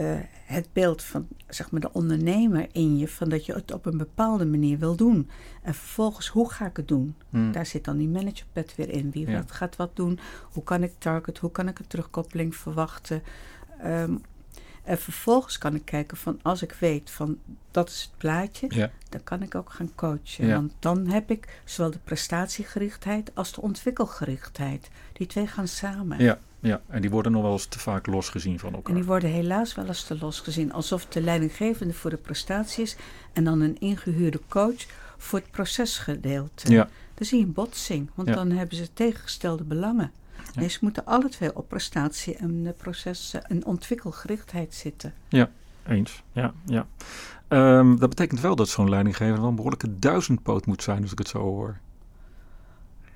[0.00, 3.86] uh, het beeld van zeg maar, de ondernemer in je, van dat je het op
[3.86, 5.30] een bepaalde manier wil doen.
[5.62, 7.16] En vervolgens, hoe ga ik het doen?
[7.30, 7.52] Hmm.
[7.52, 9.10] Daar zit dan die managerpad weer in.
[9.10, 9.36] Wie ja.
[9.36, 10.18] wat gaat wat doen?
[10.52, 11.38] Hoe kan ik target?
[11.38, 13.22] Hoe kan ik een terugkoppeling verwachten?
[13.84, 14.20] Um,
[14.84, 17.38] en vervolgens kan ik kijken van als ik weet van
[17.70, 18.90] dat is het plaatje, ja.
[19.08, 20.46] dan kan ik ook gaan coachen.
[20.46, 20.54] Ja.
[20.54, 24.90] Want dan heb ik zowel de prestatiegerichtheid als de ontwikkelgerichtheid.
[25.12, 26.18] Die twee gaan samen.
[26.18, 28.90] Ja, ja, en die worden nog wel eens te vaak losgezien van elkaar.
[28.90, 30.72] En die worden helaas wel eens te losgezien.
[30.72, 32.96] Alsof de leidinggevende voor de prestatie is
[33.32, 36.72] en dan een ingehuurde coach voor het procesgedeelte.
[36.72, 36.88] Ja.
[37.14, 38.34] Dan zie je een botsing, want ja.
[38.34, 40.12] dan hebben ze tegengestelde belangen.
[40.36, 40.60] Ja.
[40.60, 45.14] Nee, ze moeten alle twee op prestatie en processen en ontwikkelgerichtheid zitten.
[45.28, 45.50] Ja,
[45.86, 46.22] eens.
[46.32, 46.86] Ja, ja.
[47.48, 51.18] Um, dat betekent wel dat zo'n leidinggever wel een behoorlijke duizendpoot moet zijn, als ik
[51.18, 51.78] het zo hoor.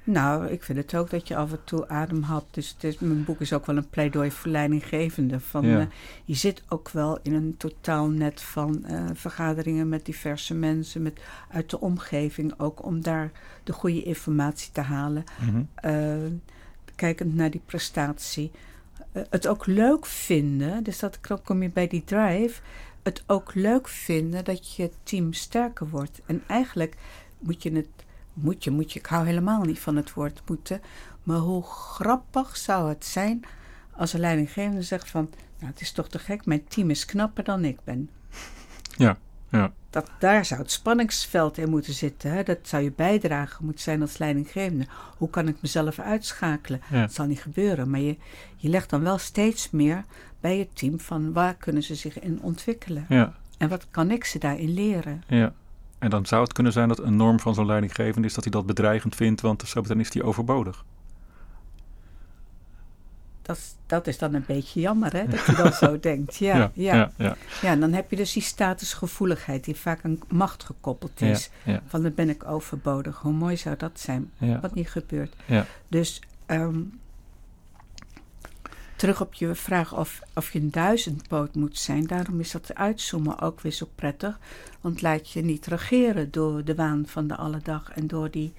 [0.09, 2.55] Nou, ik vind het ook dat je af en toe adem hapt.
[2.55, 5.41] Dus het is, mijn boek is ook wel een pleidooi voor leidinggevende.
[5.41, 5.81] Van, ja.
[5.81, 5.87] uh,
[6.25, 11.21] je zit ook wel in een totaal net van uh, vergaderingen met diverse mensen, met,
[11.51, 13.31] uit de omgeving ook, om daar
[13.65, 15.25] de goede informatie te halen.
[15.41, 15.91] Mm -hmm.
[15.91, 16.31] uh,
[16.95, 18.51] kijkend naar die prestatie.
[19.13, 22.61] het ook leuk vinden, dus dat kom je bij die drive.
[23.03, 26.21] Het ook leuk vinden dat je team sterker wordt.
[26.27, 26.97] En eigenlijk
[27.39, 28.07] moet je het
[28.41, 28.99] moet je, moet je.
[28.99, 30.81] Ik hou helemaal niet van het woord moeten.
[31.23, 33.45] Maar hoe grappig zou het zijn
[33.93, 35.31] als een leidinggevende zegt van...
[35.59, 38.11] Nou, het is toch te gek, mijn team is knapper dan ik ben.
[38.97, 39.73] Ja, ja.
[39.91, 42.31] Dat, daar zou het spanningsveld in moeten zitten.
[42.31, 42.43] Hè?
[42.43, 44.87] Dat zou je bijdrage moeten zijn als leidinggevende.
[45.17, 46.81] Hoe kan ik mezelf uitschakelen?
[46.91, 47.01] Ja.
[47.01, 47.91] Dat zal niet gebeuren.
[47.91, 48.17] Maar je,
[48.57, 50.05] je legt dan wel steeds meer
[50.41, 53.07] bij je team van waar kunnen ze zich in ontwikkelen.
[53.09, 53.35] Ja.
[53.59, 55.23] En wat kan ik ze daarin leren?
[55.27, 55.53] Ja.
[55.99, 58.53] En dan zou het kunnen zijn dat een norm van zo'n leidinggevende is dat hij
[58.53, 60.85] dat bedreigend vindt, want zo meteen is hij overbodig.
[63.43, 66.37] Dat, dat is dan een beetje jammer, hè, dat je dan zo denkt.
[66.37, 67.11] Ja ja, ja, ja.
[67.17, 67.37] ja.
[67.63, 71.51] Ja, dan heb je dus die statusgevoeligheid die vaak aan macht gekoppeld is.
[71.87, 73.19] Van dan ben ik overbodig.
[73.19, 74.31] Hoe mooi zou dat zijn?
[74.61, 75.35] Wat niet gebeurt.
[75.89, 77.01] Dus um,
[78.99, 82.07] terug op je vraag of, of je een duizendpoot moet zijn.
[82.07, 84.39] Daarom is dat uitzoomen ook weer zo prettig.
[84.81, 88.53] Want laat je niet regeren door de waan van de alledag en door die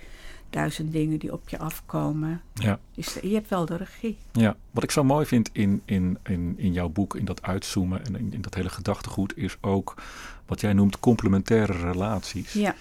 [0.50, 2.42] duizend dingen die op je afkomen.
[2.54, 2.80] Ja.
[2.96, 4.18] Dus je hebt wel de regie.
[4.32, 8.06] Ja, wat ik zo mooi vind in, in, in, in jouw boek, in dat uitzoomen
[8.06, 9.94] en in, in dat hele gedachtegoed, is ook
[10.46, 12.54] wat jij noemt complementaire relaties.
[12.54, 12.76] Ja.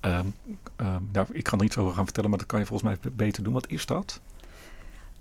[0.00, 0.34] Um,
[0.76, 3.12] um, nou, ik kan er iets over gaan vertellen, maar dat kan je volgens mij
[3.12, 3.52] beter doen.
[3.52, 4.20] Wat is dat?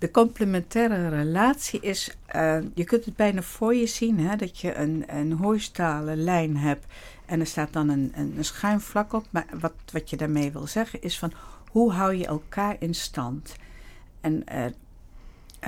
[0.06, 4.76] De complementaire relatie is, uh, je kunt het bijna voor je zien, hè, dat je
[4.76, 6.86] een, een horizontale lijn hebt
[7.26, 9.26] en er staat dan een, een, een schuin vlak op.
[9.30, 11.34] Maar wat, wat je daarmee wil zeggen is van,
[11.72, 13.56] hoe hou je elkaar in stand?
[14.22, 14.72] En uh, uh,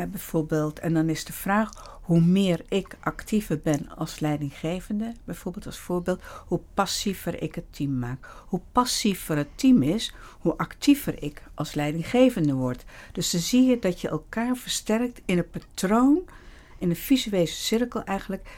[0.08, 5.78] bijvoorbeeld, en dan is de vraag, hoe meer ik actiever ben als leidinggevende, bijvoorbeeld als
[5.78, 8.30] voorbeeld, hoe passiever ik het team maak.
[8.48, 12.86] Hoe passiever het team is, hoe actiever ik als leidinggevende word.
[13.12, 16.22] Dus dan zie je dat je elkaar versterkt in een patroon,
[16.78, 18.50] in een visuele cirkel eigenlijk,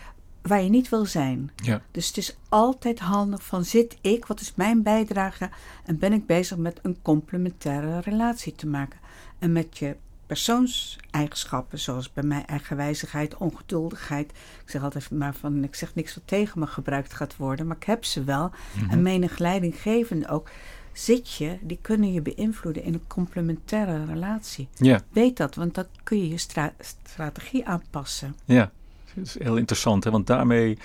[0.41, 1.51] waar je niet wil zijn.
[1.55, 1.81] Ja.
[1.91, 5.49] Dus het is altijd handig van zit ik, wat is mijn bijdrage
[5.85, 8.99] en ben ik bezig met een complementaire relatie te maken.
[9.39, 9.95] En met je
[10.29, 14.31] persoonseigenschappen, zoals bij mij eigenwijzigheid, ongeduldigheid.
[14.63, 17.75] Ik zeg altijd maar van, ik zeg niks wat tegen me gebruikt gaat worden, maar
[17.75, 18.51] ik heb ze wel.
[18.73, 18.89] Mm-hmm.
[18.89, 20.49] En menig leidinggevende ook.
[20.93, 24.67] Zit je, die kunnen je beïnvloeden in een complementaire relatie.
[24.75, 25.01] Ja.
[25.11, 28.35] Weet dat, want dan kun je je stra strategie aanpassen.
[28.45, 28.71] Ja,
[29.13, 30.11] dat is heel interessant, hè?
[30.11, 30.77] want daarmee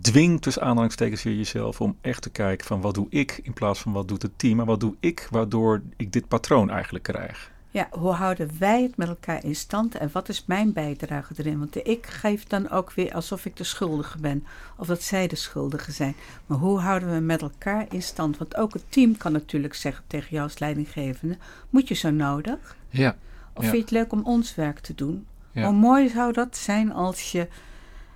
[0.00, 3.80] dwingt dus aanhalingstekens je jezelf om echt te kijken van wat doe ik in plaats
[3.80, 7.51] van wat doet het team, maar wat doe ik waardoor ik dit patroon eigenlijk krijg.
[7.72, 11.58] Ja, hoe houden wij het met elkaar in stand en wat is mijn bijdrage erin?
[11.58, 15.36] Want ik geef dan ook weer alsof ik de schuldige ben of dat zij de
[15.36, 16.14] schuldige zijn.
[16.46, 18.38] Maar hoe houden we met elkaar in stand?
[18.38, 21.36] Want ook het team kan natuurlijk zeggen tegen jou als leidinggevende:
[21.70, 22.76] moet je zo nodig?
[22.88, 23.16] Ja.
[23.54, 23.70] Of Ja.
[23.70, 25.26] vind je het leuk om ons werk te doen?
[25.52, 25.64] Ja.
[25.64, 27.48] Hoe mooi zou dat zijn als je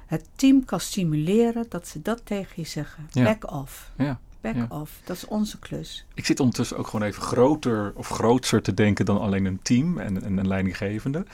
[0.07, 3.09] het team kan stimuleren dat ze dat tegen je zeggen.
[3.11, 3.25] Ja.
[3.25, 3.90] Back off.
[3.97, 4.21] ja.
[4.53, 4.77] Back Ja.
[4.81, 5.01] off.
[5.05, 6.07] Dat is onze klus.
[6.15, 9.99] Ik zit ondertussen ook gewoon even groter of grootser te denken dan alleen een team
[9.99, 11.25] en, en een leidinggevende.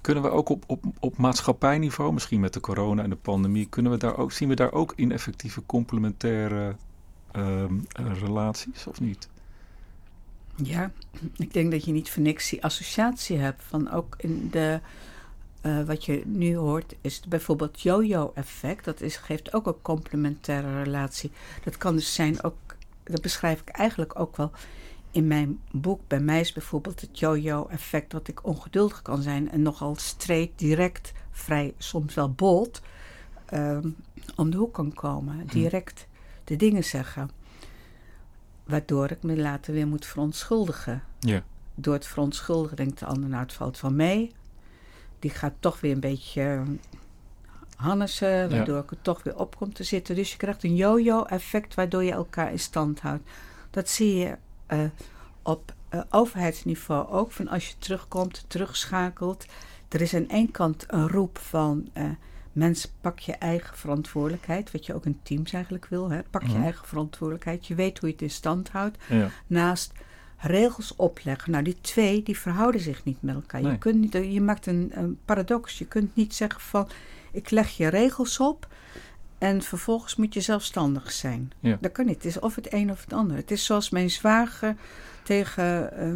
[0.00, 3.92] Kunnen we ook op, op, op maatschappijniveau, misschien met de corona en de pandemie, kunnen
[3.92, 6.76] we daar ook, zien we daar ook ineffectieve complementaire
[7.32, 9.28] ehm, eh, relaties of niet?
[10.62, 10.90] Ja,
[11.36, 14.80] ik denk dat je niet voor niks die associatie hebt van ook in de.
[15.66, 18.84] Eh, wat je nu hoort is bijvoorbeeld yo-yo-effect.
[18.84, 21.30] Dat is, geeft ook een complementaire relatie.
[21.64, 24.50] Dat kan dus zijn ook, dat beschrijf ik eigenlijk ook wel
[25.10, 26.00] in mijn boek.
[26.06, 31.12] Bij mij is bijvoorbeeld het yo-yo-effect, wat ik ongeduldig kan zijn en nogal straight, direct,
[31.30, 32.80] vrij, soms wel bold,
[33.44, 33.88] ehm,
[34.36, 35.46] om de hoek kan komen.
[35.46, 36.06] Direct
[36.44, 37.30] de dingen zeggen.
[38.64, 41.02] Waardoor ik me later weer moet verontschuldigen.
[41.18, 41.42] Ja.
[41.74, 44.32] Door het verontschuldigen denkt de ander, nou het valt van mee.
[45.18, 46.60] Die gaat toch weer een beetje eh,
[47.76, 50.14] hannissen, waardoor ik er toch weer op kom te zitten.
[50.14, 53.22] Dus je krijgt een yo-yo-effect waardoor je elkaar in stand houdt.
[53.70, 54.78] Dat zie je eh,
[55.42, 57.32] op eh, overheidsniveau ook.
[57.32, 59.46] Van als je terugkomt, terugschakelt.
[59.88, 62.04] Er is aan één kant een roep van eh,
[62.52, 64.70] mensen pak je eigen verantwoordelijkheid.
[64.72, 66.10] Wat je ook in teams eigenlijk wil.
[66.10, 66.22] Hè?
[66.30, 66.62] Pak je Mhm.
[66.62, 67.66] eigen verantwoordelijkheid.
[67.66, 68.96] Je weet hoe je het in stand houdt.
[69.08, 69.28] Ja.
[69.46, 69.92] Naast
[70.38, 71.50] regels opleggen.
[71.50, 73.62] Nou, die twee die verhouden zich niet met elkaar.
[73.62, 73.72] Nee.
[73.72, 75.78] Je, kunt niet, je maakt een, een paradox.
[75.78, 76.88] Je kunt niet zeggen van
[77.32, 78.68] ik leg je regels op
[79.38, 81.52] en vervolgens moet je zelfstandig zijn.
[81.60, 81.78] Ja.
[81.80, 82.14] Dat kan niet.
[82.14, 83.36] Het is of het een of het ander.
[83.36, 84.76] Het is zoals mijn zwager
[85.22, 86.12] tegen eh,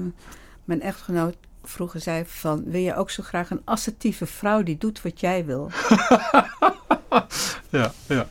[0.65, 5.03] mijn echtgenoot vroeger zei van wil je ook zo graag een assertieve vrouw die doet
[5.03, 5.71] wat jij wil.
[7.71, 8.29] Ja, ja.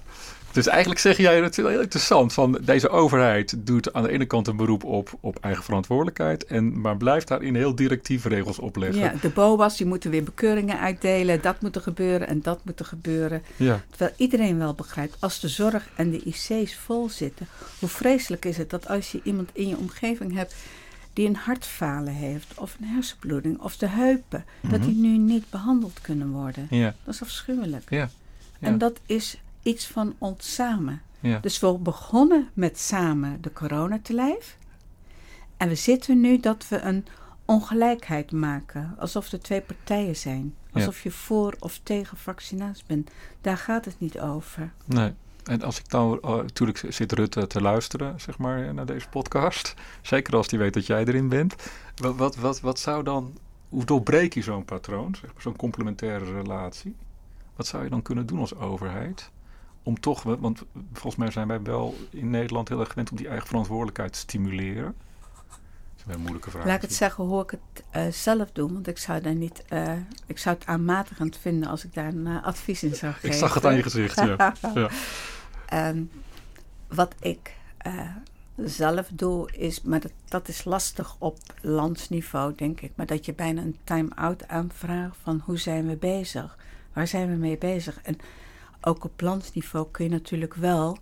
[0.59, 4.25] Dus eigenlijk zeg jij, het is heel interessant, van deze overheid doet aan de ene
[4.25, 8.99] kant een beroep op, op eigen verantwoordelijkheid, en, maar blijft daarin heel directief regels opleggen.
[8.99, 11.41] Ja, de BOA's die moeten weer bekeuringen uitdelen.
[11.41, 13.41] Dat moet er gebeuren en dat moet er gebeuren.
[13.55, 17.47] Ja, Terwijl iedereen wel begrijpt, als de zorg en de IC's vol zitten,
[17.79, 20.55] hoe vreselijk is het dat als je iemand in je omgeving hebt
[21.13, 26.01] die een hartfalen heeft, of een hersenbloeding, of de heupen, dat die nu niet behandeld
[26.01, 26.67] kunnen worden.
[26.69, 27.89] ja, Dat is afschuwelijk.
[27.89, 27.97] ja,
[28.59, 28.67] ja.
[28.67, 31.01] En dat is iets van ons samen.
[31.19, 31.39] ja.
[31.39, 34.57] Dus we begonnen met samen de corona te lijf.
[35.57, 37.05] En we zitten nu dat we een
[37.45, 38.95] ongelijkheid maken.
[38.97, 40.55] Alsof er twee partijen zijn.
[40.65, 40.73] Ja.
[40.73, 43.11] Alsof je voor of tegen vaccinatie bent.
[43.41, 44.71] Daar gaat het niet over.
[44.85, 45.13] Nee.
[45.43, 49.73] En als ik dan, oh, natuurlijk zit Rutte te luisteren, zeg maar, naar deze podcast.
[50.01, 51.55] Zeker als hij weet dat jij erin bent.
[51.95, 53.37] Wat, wat, wat, wat zou dan,
[53.69, 56.95] hoe doorbreek je zo'n patroon, zeg maar, zo'n complementaire relatie?
[57.55, 59.31] Wat zou je dan kunnen doen als overheid?
[59.83, 60.63] Om toch, want
[60.93, 64.19] volgens mij zijn wij wel in Nederland heel erg gewend om die eigen verantwoordelijkheid te
[64.19, 64.95] stimuleren.
[65.95, 66.65] Dat is een moeilijke vraag.
[66.65, 68.73] Laat ik het zeggen hoe ik het eh, zelf doe.
[68.73, 69.93] Want ik zou, daar niet, eh,
[70.25, 73.29] ik zou het aanmatigend vinden als ik daar een eh, advies in zou geven.
[73.33, 74.53] Ik zag het aan je gezicht, ja.
[74.73, 74.89] ja.
[75.65, 76.03] Ehm,
[76.87, 77.53] wat ik
[78.55, 82.91] zelf doe is, maar dat, dat is lastig op landsniveau, denk ik.
[82.95, 86.57] Maar dat je bijna een time-out aanvraagt van hoe zijn we bezig?
[86.93, 87.99] Waar zijn we mee bezig?
[88.01, 88.17] En
[88.81, 90.97] ook op landsniveau kun je natuurlijk wel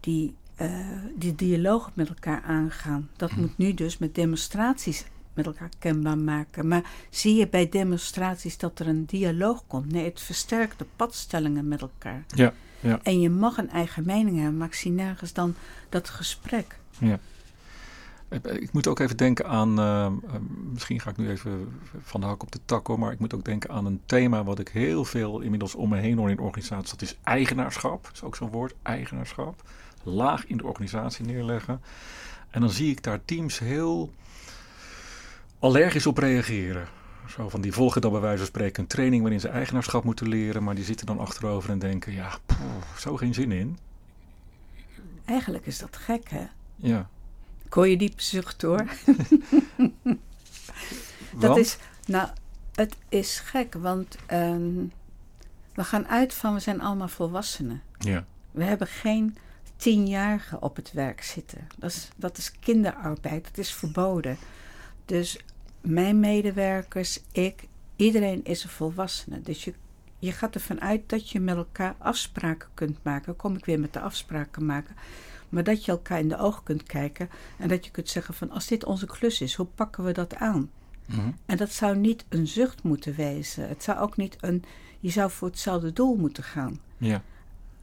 [0.00, 0.70] die, eh,
[1.16, 3.08] die dialoog met elkaar aangaan.
[3.16, 5.04] Dat moet nu dus met demonstraties
[5.38, 6.68] met elkaar kenbaar maken.
[6.68, 9.92] Maar zie je bij demonstraties dat er een dialoog komt?
[9.92, 12.24] Nee, het versterkt de padstellingen met elkaar.
[12.34, 13.00] Ja, ja.
[13.02, 15.54] En je mag een eigen mening hebben, maar ik zie nergens dan
[15.88, 16.78] dat gesprek.
[16.98, 17.18] Ja.
[18.30, 20.12] Ik- Ik moet ook even denken aan, eh, eh,
[20.72, 23.34] misschien ga ik nu even van de hak op de tak hoor, maar ik moet
[23.34, 26.38] ook denken aan een thema wat ik heel veel inmiddels om me heen hoor in
[26.38, 26.90] organisaties.
[26.90, 28.04] Dat is eigenaarschap.
[28.04, 29.62] Dat is ook zo'n woord, eigenaarschap.
[30.02, 31.80] Laag in de organisatie neerleggen.
[32.50, 34.12] En dan zie ik daar teams heel
[35.58, 36.86] allergisch op reageren.
[37.28, 40.28] Zo van die volgen dan bij wijze van spreken een training waarin ze eigenaarschap moeten
[40.28, 42.58] leren, maar die zitten dan achterover en denken, ja, poeh,
[42.98, 43.78] zo geen zin in.
[45.24, 46.44] Eigenlijk is dat gek, hè?
[46.76, 47.08] Ja.
[47.68, 48.86] Ik hoor je diepe zucht hoor.
[51.38, 51.76] Dat is,
[52.06, 52.28] nou,
[52.74, 54.86] het is gek, want ehm,
[55.74, 57.82] we gaan uit van we zijn allemaal volwassenen.
[57.98, 58.24] Ja.
[58.50, 59.36] We hebben geen
[59.76, 61.66] tienjarigen op het werk zitten.
[61.78, 64.36] Dat is, dat is kinderarbeid, dat is verboden.
[65.04, 65.38] Dus
[65.80, 69.40] mijn medewerkers, ik, iedereen is een volwassene.
[69.40, 69.74] Dus je,
[70.18, 73.36] je gaat ervan uit dat je met elkaar afspraken kunt maken.
[73.36, 74.96] Kom ik weer met de afspraken maken.
[75.48, 78.50] Maar dat je elkaar in de ogen kunt kijken en dat je kunt zeggen van
[78.50, 80.70] als dit onze klus is, hoe pakken we dat aan?
[81.06, 81.30] Mhm.
[81.46, 83.68] En dat zou niet een zucht moeten wezen.
[83.68, 84.64] Het zou ook niet een.
[85.00, 86.80] Je zou voor hetzelfde doel moeten gaan.
[86.98, 87.22] Ja.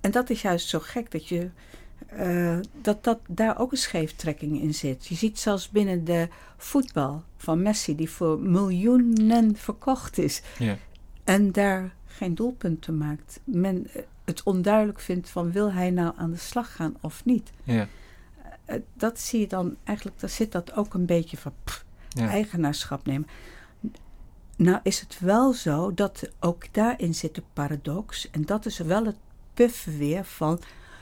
[0.01, 1.49] En dat is juist zo gek dat je.
[2.07, 5.05] eh, dat, dat daar ook een scheeftrekking in zit.
[5.07, 10.41] Je ziet zelfs binnen de voetbal van Messi, die voor miljoenen verkocht is.
[10.59, 10.77] Ja.
[11.23, 13.39] En daar geen doelpunten maakt.
[13.43, 17.51] Men eh, het onduidelijk vindt van wil hij nou aan de slag gaan of niet.
[17.63, 17.87] Ja.
[18.65, 22.27] Eh, dat zie je dan eigenlijk, daar zit dat ook een beetje van pff, Ja.
[22.29, 23.27] eigenaarschap nemen.
[24.57, 28.29] Nou is het wel zo dat ook daarin zit de paradox.
[28.31, 29.15] En dat is wel het
[29.53, 30.59] puffen weer van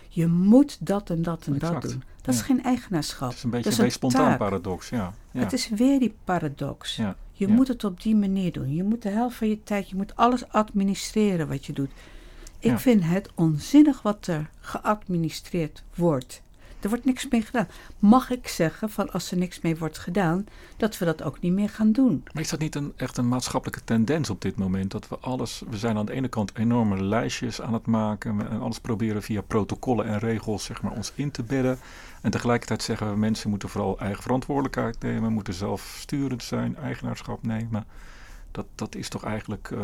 [0.09, 2.03] je moet dat en dat en Exact, dat doen.
[2.21, 3.27] Dat is geen eigenaarschap.
[3.29, 4.37] Het is een beetje dat een is spontaan taak.
[4.37, 4.89] paradox.
[4.89, 5.13] Ja.
[5.31, 5.39] Ja.
[5.39, 6.95] Het is weer die paradox.
[6.95, 7.15] Ja.
[7.31, 8.73] Je moet het op die manier doen.
[8.73, 11.91] Je moet de helft van je tijd, je moet alles administreren wat je doet.
[12.63, 12.79] Ik Ja.
[12.79, 16.41] vind het onzinnig wat er geadministreerd wordt.
[16.79, 17.67] Er wordt niks mee gedaan.
[17.99, 20.45] Mag ik zeggen van als er niks mee wordt gedaan,
[20.77, 22.23] dat we dat ook niet meer gaan doen?
[22.33, 24.91] Maar is dat niet een, echt een maatschappelijke tendens op dit moment?
[24.91, 28.59] Dat we alles, we zijn aan de ene kant enorme lijstjes aan het maken en
[28.59, 31.79] alles proberen via protocollen en regels zeg maar, ons in te bedden.
[32.21, 37.85] En tegelijkertijd zeggen we mensen moeten vooral eigen verantwoordelijkheid nemen, moeten zelfsturend zijn, eigenaarschap nemen.
[38.51, 39.79] Dat, dat is toch eigenlijk eh,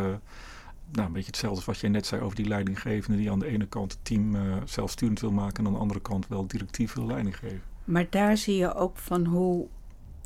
[0.92, 3.46] nou, een beetje hetzelfde als wat je net zei over die leidinggevende die aan de
[3.46, 6.92] ene kant het team eh, zelfsturend wil maken en aan de andere kant wel directief
[6.92, 7.62] wil leiding geven.
[7.84, 9.66] Maar daar zie je ook van hoe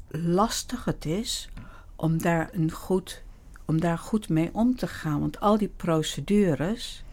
[0.09, 1.49] lastig het is
[1.97, 3.23] om daar, een goed,
[3.65, 5.21] om daar goed mee om te gaan.
[5.21, 7.05] Want al die procedures,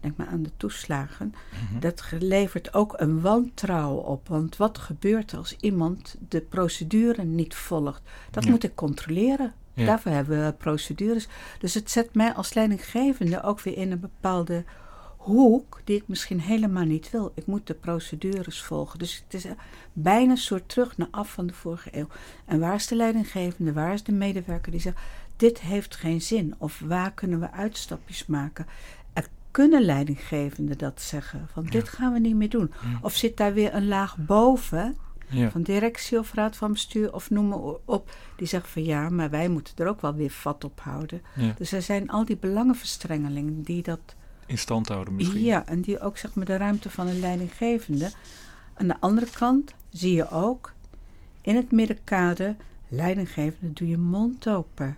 [0.00, 1.34] denk maar aan de toeslagen,
[1.70, 1.80] Mhm.
[1.80, 4.28] dat levert ook een wantrouwen op.
[4.28, 8.02] Want wat gebeurt als iemand de procedure niet volgt?
[8.30, 8.50] Dat Ja.
[8.50, 9.54] moet ik controleren.
[9.80, 9.86] Ja.
[9.86, 11.28] Daarvoor hebben we procedures.
[11.58, 14.64] Dus het zet mij als leidinggevende ook weer in een bepaalde
[15.20, 17.32] hoek die ik misschien helemaal niet wil.
[17.34, 18.98] Ik moet de procedures volgen.
[18.98, 19.46] Dus het is
[19.92, 22.06] bijna een soort terug naar af van de vorige eeuw.
[22.44, 23.72] En waar is de leidinggevende?
[23.72, 24.98] Waar is de medewerker die zegt:
[25.36, 26.54] dit heeft geen zin?
[26.58, 28.66] Of waar kunnen we uitstapjes maken?
[29.12, 32.72] Er kunnen leidinggevenden dat zeggen: van dit gaan we niet meer doen.
[33.02, 34.96] Of zit daar weer een laag boven?
[35.30, 35.50] Ja.
[35.50, 39.30] van directie of raad van bestuur of noem maar op, die zegt van ja, maar
[39.30, 41.22] wij moeten er ook wel weer vat op houden.
[41.34, 41.54] Ja.
[41.56, 44.00] Dus er zijn al die belangenverstrengelingen die dat,
[44.46, 45.42] In stand houden misschien.
[45.42, 48.10] ja, en die ook zeg maar de ruimte van een leidinggevende.
[48.74, 50.72] Aan de andere kant zie je ook
[51.40, 52.56] in het middenkader,
[52.88, 54.96] leidinggevende, doe je mond open.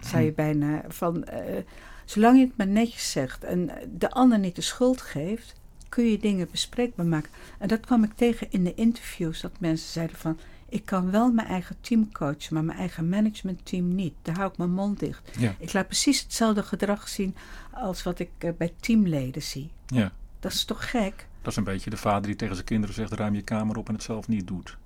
[0.00, 1.62] Zou je bijna van, eh,
[2.04, 5.54] zolang je het maar netjes zegt en de ander niet de schuld geeft,
[5.96, 7.30] kun je dingen bespreekbaar maken.
[7.58, 11.32] En dat kwam ik tegen in de interviews, dat mensen zeiden van, ik kan wel
[11.32, 14.14] mijn eigen team coachen, maar mijn eigen managementteam niet.
[14.22, 15.30] Daar hou ik mijn mond dicht.
[15.38, 15.54] Ja.
[15.58, 17.34] Ik laat precies hetzelfde gedrag zien
[17.72, 19.70] als wat ik eh, bij teamleden zie.
[19.86, 20.12] ja.
[20.40, 21.26] Dat is toch gek?
[21.42, 23.88] Dat is een beetje de vader die tegen zijn kinderen zegt: ruim je kamer op
[23.88, 24.76] en het zelf niet doet.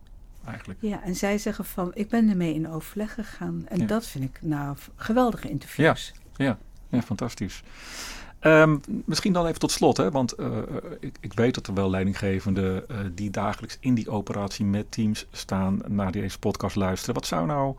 [0.45, 0.79] Eigenlijk.
[0.83, 3.65] Ja, en zij zeggen van, ik ben ermee in overleg gegaan.
[3.69, 3.87] En Ja.
[3.87, 6.13] dat vind ik nou geweldige interviews.
[6.37, 6.59] Ja,
[6.91, 7.63] ja fantastisch.
[8.41, 10.65] Ehm, misschien dan even tot slot, hè, want eh, eh,
[11.01, 15.27] ik, ik weet dat er wel leidinggevenden eh, die dagelijks in die operatie met teams
[15.31, 17.15] staan naar deze podcast luisteren.
[17.15, 17.75] Wat zou nou,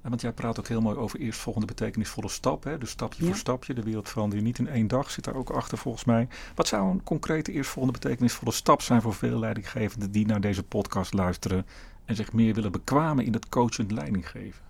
[0.00, 3.28] want jij praat ook heel mooi over eerstvolgende betekenisvolle stap, hè, dus stapje Ja.
[3.28, 6.28] voor stapje, de wereld verandert niet in één dag, zit daar ook achter volgens mij.
[6.54, 11.12] Wat zou een concrete eerstvolgende betekenisvolle stap zijn voor veel leidinggevenden die naar deze podcast
[11.12, 11.66] luisteren
[12.04, 14.69] en zich meer willen bekwamen in het coachend leidinggeven?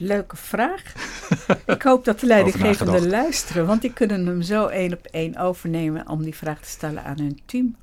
[0.00, 0.82] Leuke vraag.
[1.66, 6.08] ik hoop dat de leidinggevenden luisteren, want die kunnen hem zo één op één overnemen
[6.08, 7.76] om die vraag te stellen aan hun team.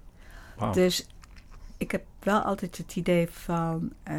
[0.73, 1.07] Dus
[1.77, 4.15] ik heb wel altijd het idee van, eh,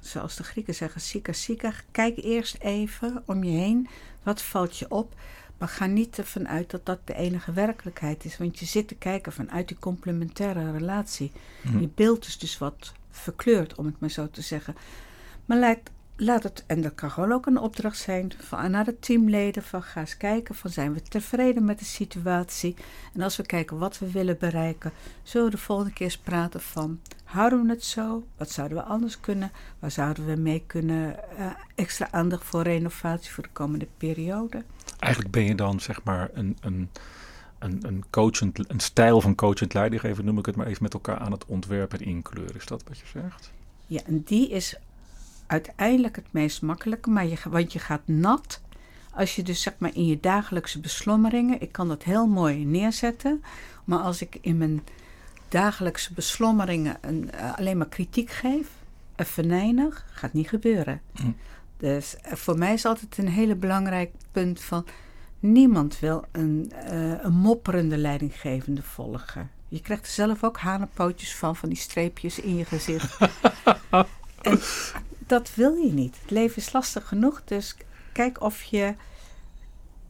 [0.00, 1.72] zoals de Grieken zeggen, sika sika.
[1.90, 3.88] Kijk eerst even om je heen.
[4.22, 5.14] Wat valt je op?
[5.58, 8.38] Maar ga niet ervan uit dat dat de enige werkelijkheid is.
[8.38, 11.32] Want je zit te kijken vanuit die complementaire relatie.
[11.62, 11.80] Mhm.
[11.80, 14.76] Je beeld is dus wat verkleurd, om het maar zo te zeggen.
[15.44, 15.78] Maar laat,
[16.16, 19.82] laat het, en dat kan gewoon ook een opdracht zijn van, naar de teamleden: van
[19.82, 22.74] ga eens kijken, van zijn we tevreden met de situatie?
[23.14, 26.60] En als we kijken wat we willen bereiken, zullen we de volgende keer eens praten
[26.60, 28.26] van: houden we het zo?
[28.36, 29.50] Wat zouden we anders kunnen?
[29.78, 31.14] Waar zouden we mee kunnen?
[31.38, 34.62] eh, extra aandacht voor renovatie voor de komende periode?
[34.98, 36.90] Eigenlijk ben je dan zeg maar een, een,
[37.58, 41.18] een, een, coachend, een stijl van coachend leidinggeven, noem ik het maar even, met elkaar
[41.18, 42.56] aan het ontwerpen en inkleuren.
[42.56, 43.52] Is dat wat je zegt?
[43.86, 44.76] Ja, en die is
[45.54, 48.60] uiteindelijk het meest makkelijke, maar je, want je gaat nat.
[49.14, 53.42] Als je dus zeg maar in je dagelijkse beslommeringen, ik kan dat heel mooi neerzetten,
[53.84, 54.84] maar als ik in mijn
[55.48, 58.68] dagelijkse beslommeringen een, eh, alleen maar kritiek geef,
[59.14, 61.00] en venijnig, gaat niet gebeuren.
[61.14, 61.30] Hm.
[61.76, 64.86] Dus eh, voor mij is altijd een hele belangrijk punt van
[65.40, 69.50] niemand wil een, eh, een mopperende leidinggevende volgen.
[69.68, 73.18] Je krijgt er zelf ook hanenpootjes van, van die streepjes in je gezicht.
[74.42, 74.60] en
[75.34, 76.18] dat wil je niet.
[76.20, 77.76] Het leven is lastig genoeg, dus
[78.12, 78.94] kijk of je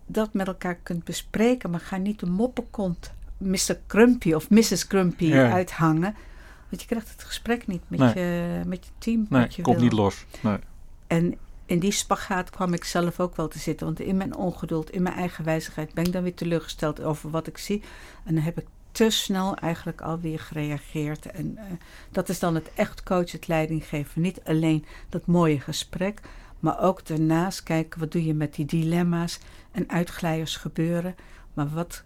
[0.06, 3.78] dat met elkaar kunt bespreken, maar ga niet de moppenkont Mr.
[3.86, 4.86] Crumpy of Mrs.
[4.86, 5.52] Crumpy Ja.
[5.52, 6.14] uithangen.
[6.68, 8.14] Want je krijgt het gesprek niet met, Nee.
[8.24, 9.26] je, met je team.
[9.28, 9.84] Nee, je komt wil.
[9.84, 10.24] niet los.
[10.40, 10.58] Nee.
[11.06, 11.34] En
[11.66, 13.86] in die spagaat kwam ik zelf ook wel te zitten.
[13.86, 17.46] Want in mijn ongeduld, in mijn eigen wijzigheid, ben ik dan weer teleurgesteld over wat
[17.46, 17.82] ik zie.
[18.24, 21.26] En dan heb ik te snel eigenlijk alweer gereageerd.
[21.26, 21.64] En eh,
[22.10, 24.22] dat is dan het echt coach, het leidinggeven.
[24.22, 26.20] Niet alleen dat mooie gesprek,
[26.60, 29.38] maar ook daarnaast kijken wat doe je met die dilemma's
[29.70, 31.14] en uitglijders gebeuren.
[31.54, 32.02] Maar wat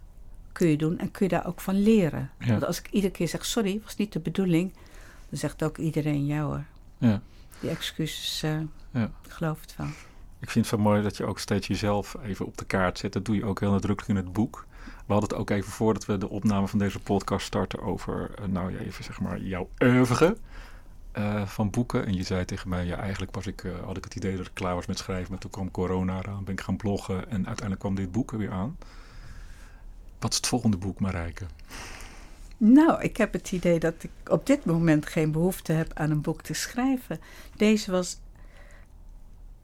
[0.51, 2.31] kun je doen en kun je daar ook van leren?
[2.39, 2.47] Ja.
[2.51, 4.73] Want als ik iedere keer zeg, sorry, was niet de bedoeling,
[5.29, 6.63] dan zegt ook iedereen ja hoor.
[6.97, 7.21] Ja.
[7.59, 8.59] Die excuses, eh,
[8.91, 9.11] Ja.
[9.23, 9.87] ik geloof het wel.
[10.39, 13.13] Ik vind het zo mooi dat je ook steeds jezelf even op de kaart zet.
[13.13, 14.67] Dat doe je ook heel nadrukkelijk in het boek.
[15.09, 18.45] We hadden het ook even voordat we de opname van deze podcast starten over, eh,
[18.45, 20.37] nou ja, even zeg maar, jouw oeuvre
[21.11, 22.05] eh, van boeken.
[22.05, 24.45] En je zei tegen mij, ja, eigenlijk was ik, eh, had ik het idee dat
[24.45, 25.31] ik klaar was met schrijven.
[25.31, 28.37] Maar toen kwam corona eraan, ben ik gaan bloggen en uiteindelijk kwam dit boek er
[28.37, 28.77] weer aan.
[30.19, 31.45] Wat is het volgende boek, Marijke?
[32.57, 36.21] Nou, ik heb het idee dat ik op dit moment geen behoefte heb aan een
[36.21, 37.19] boek te schrijven.
[37.55, 38.19] Deze was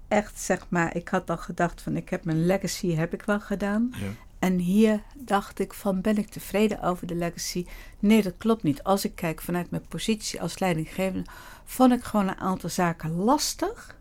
[0.08, 3.39] echt, zeg maar, ik had al gedacht van ik heb mijn legacy heb ik wel
[3.39, 3.91] gedaan.
[3.91, 4.25] Ja.
[4.46, 7.66] En hier dacht ik van ben ik tevreden over de legacy?
[8.00, 8.84] Nee, dat klopt niet.
[8.84, 11.30] Als ik kijk vanuit mijn positie als leidinggevende,
[11.64, 13.98] vond ik gewoon een aantal zaken lastig.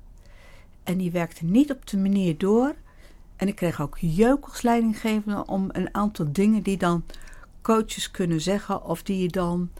[0.82, 2.74] En die werkten niet op de manier door.
[3.36, 7.04] En ik kreeg ook jeuk als leidinggevende om een aantal dingen die dan
[7.62, 9.70] coaches kunnen zeggen of die je dan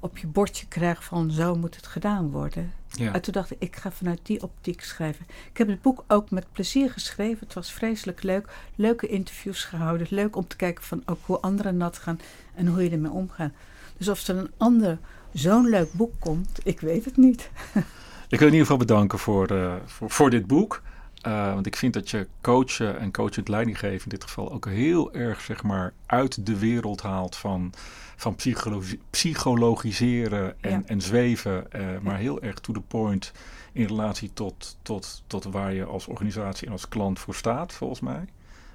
[0.00, 2.79] op je bordje krijgt van zo moet het gedaan worden.
[2.90, 3.12] Ja.
[3.12, 5.26] En toen dacht ik, ik ga vanuit die optiek schrijven.
[5.50, 7.38] Ik heb het boek ook met plezier geschreven.
[7.40, 8.48] Het was vreselijk leuk.
[8.74, 10.06] Leuke interviews gehouden.
[10.10, 12.20] Leuk om te kijken van ook hoe anderen nat gaan
[12.54, 13.52] en hoe je ermee omgaat.
[13.96, 14.98] Dus of er een ander
[15.32, 17.50] zo'n leuk boek komt, ik weet het niet.
[18.28, 20.82] Ik wil in ieder geval bedanken voor, eh, voor, voor dit boek.
[21.20, 25.12] Eh, want ik vind dat je coachen en coachend leidinggeven in dit geval ook heel
[25.12, 27.72] erg zeg maar, uit de wereld haalt van,
[28.20, 30.82] van psychologi- psychologiseren en, Ja.
[30.86, 31.72] en zweven.
[31.72, 33.32] eh, maar heel erg to the point
[33.72, 38.00] in relatie tot, tot, tot waar je als organisatie en als klant voor staat, volgens
[38.00, 38.24] mij.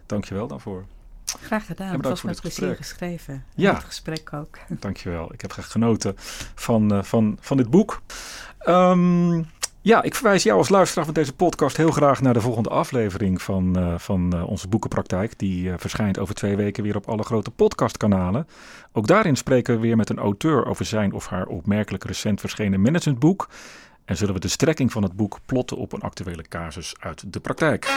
[0.06, 0.86] Dank je wel daarvoor.
[1.42, 1.94] Graag gedaan.
[1.94, 2.78] Het was voor met plezier gesprek.
[3.18, 3.46] geschreven.
[3.56, 3.74] Ja.
[3.74, 4.58] Het gesprek ook.
[4.70, 5.34] Dank je wel.
[5.34, 6.14] Ik heb graag genoten
[6.56, 8.02] van, eh, van, van dit boek.
[8.58, 9.44] Ehm,
[9.86, 13.42] ja, ik verwijs jou als luisteraar van deze podcast heel graag naar de volgende aflevering
[13.42, 15.40] van, eh, van eh, onze boekenpraktijk.
[15.40, 18.48] Die eh, verschijnt over twee weken weer op alle grote podcastkanalen.
[18.92, 22.82] Ook daarin spreken we weer met een auteur over zijn of haar opmerkelijk recent verschenen
[22.82, 23.50] managementboek.
[24.06, 27.40] En zullen we de strekking van het boek plotten op een actuele casus uit de
[27.40, 27.88] praktijk.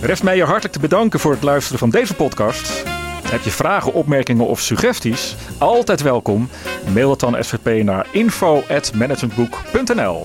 [0.00, 2.84] Rest mij je hartelijk te bedanken voor het luisteren van deze podcast.
[3.30, 5.36] Heb je vragen, opmerkingen of suggesties?
[5.58, 6.48] Altijd welkom.
[6.92, 10.24] Mail het dan SVP naar info.managementboek.nl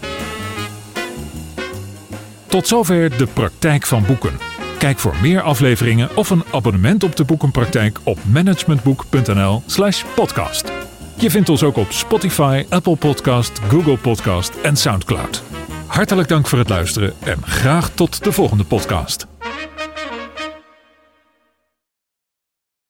[2.47, 4.38] Tot zover de praktijk van boeken.
[4.78, 10.72] Kijk voor meer afleveringen of een abonnement op de boekenpraktijk op managementboek.nl/slash podcast.
[11.16, 15.43] Je vindt ons ook op Spotify, Apple Podcast, Google Podcast en Soundcloud.
[15.86, 19.28] Hartelijk dank voor het luisteren en graag tot de volgende podcast.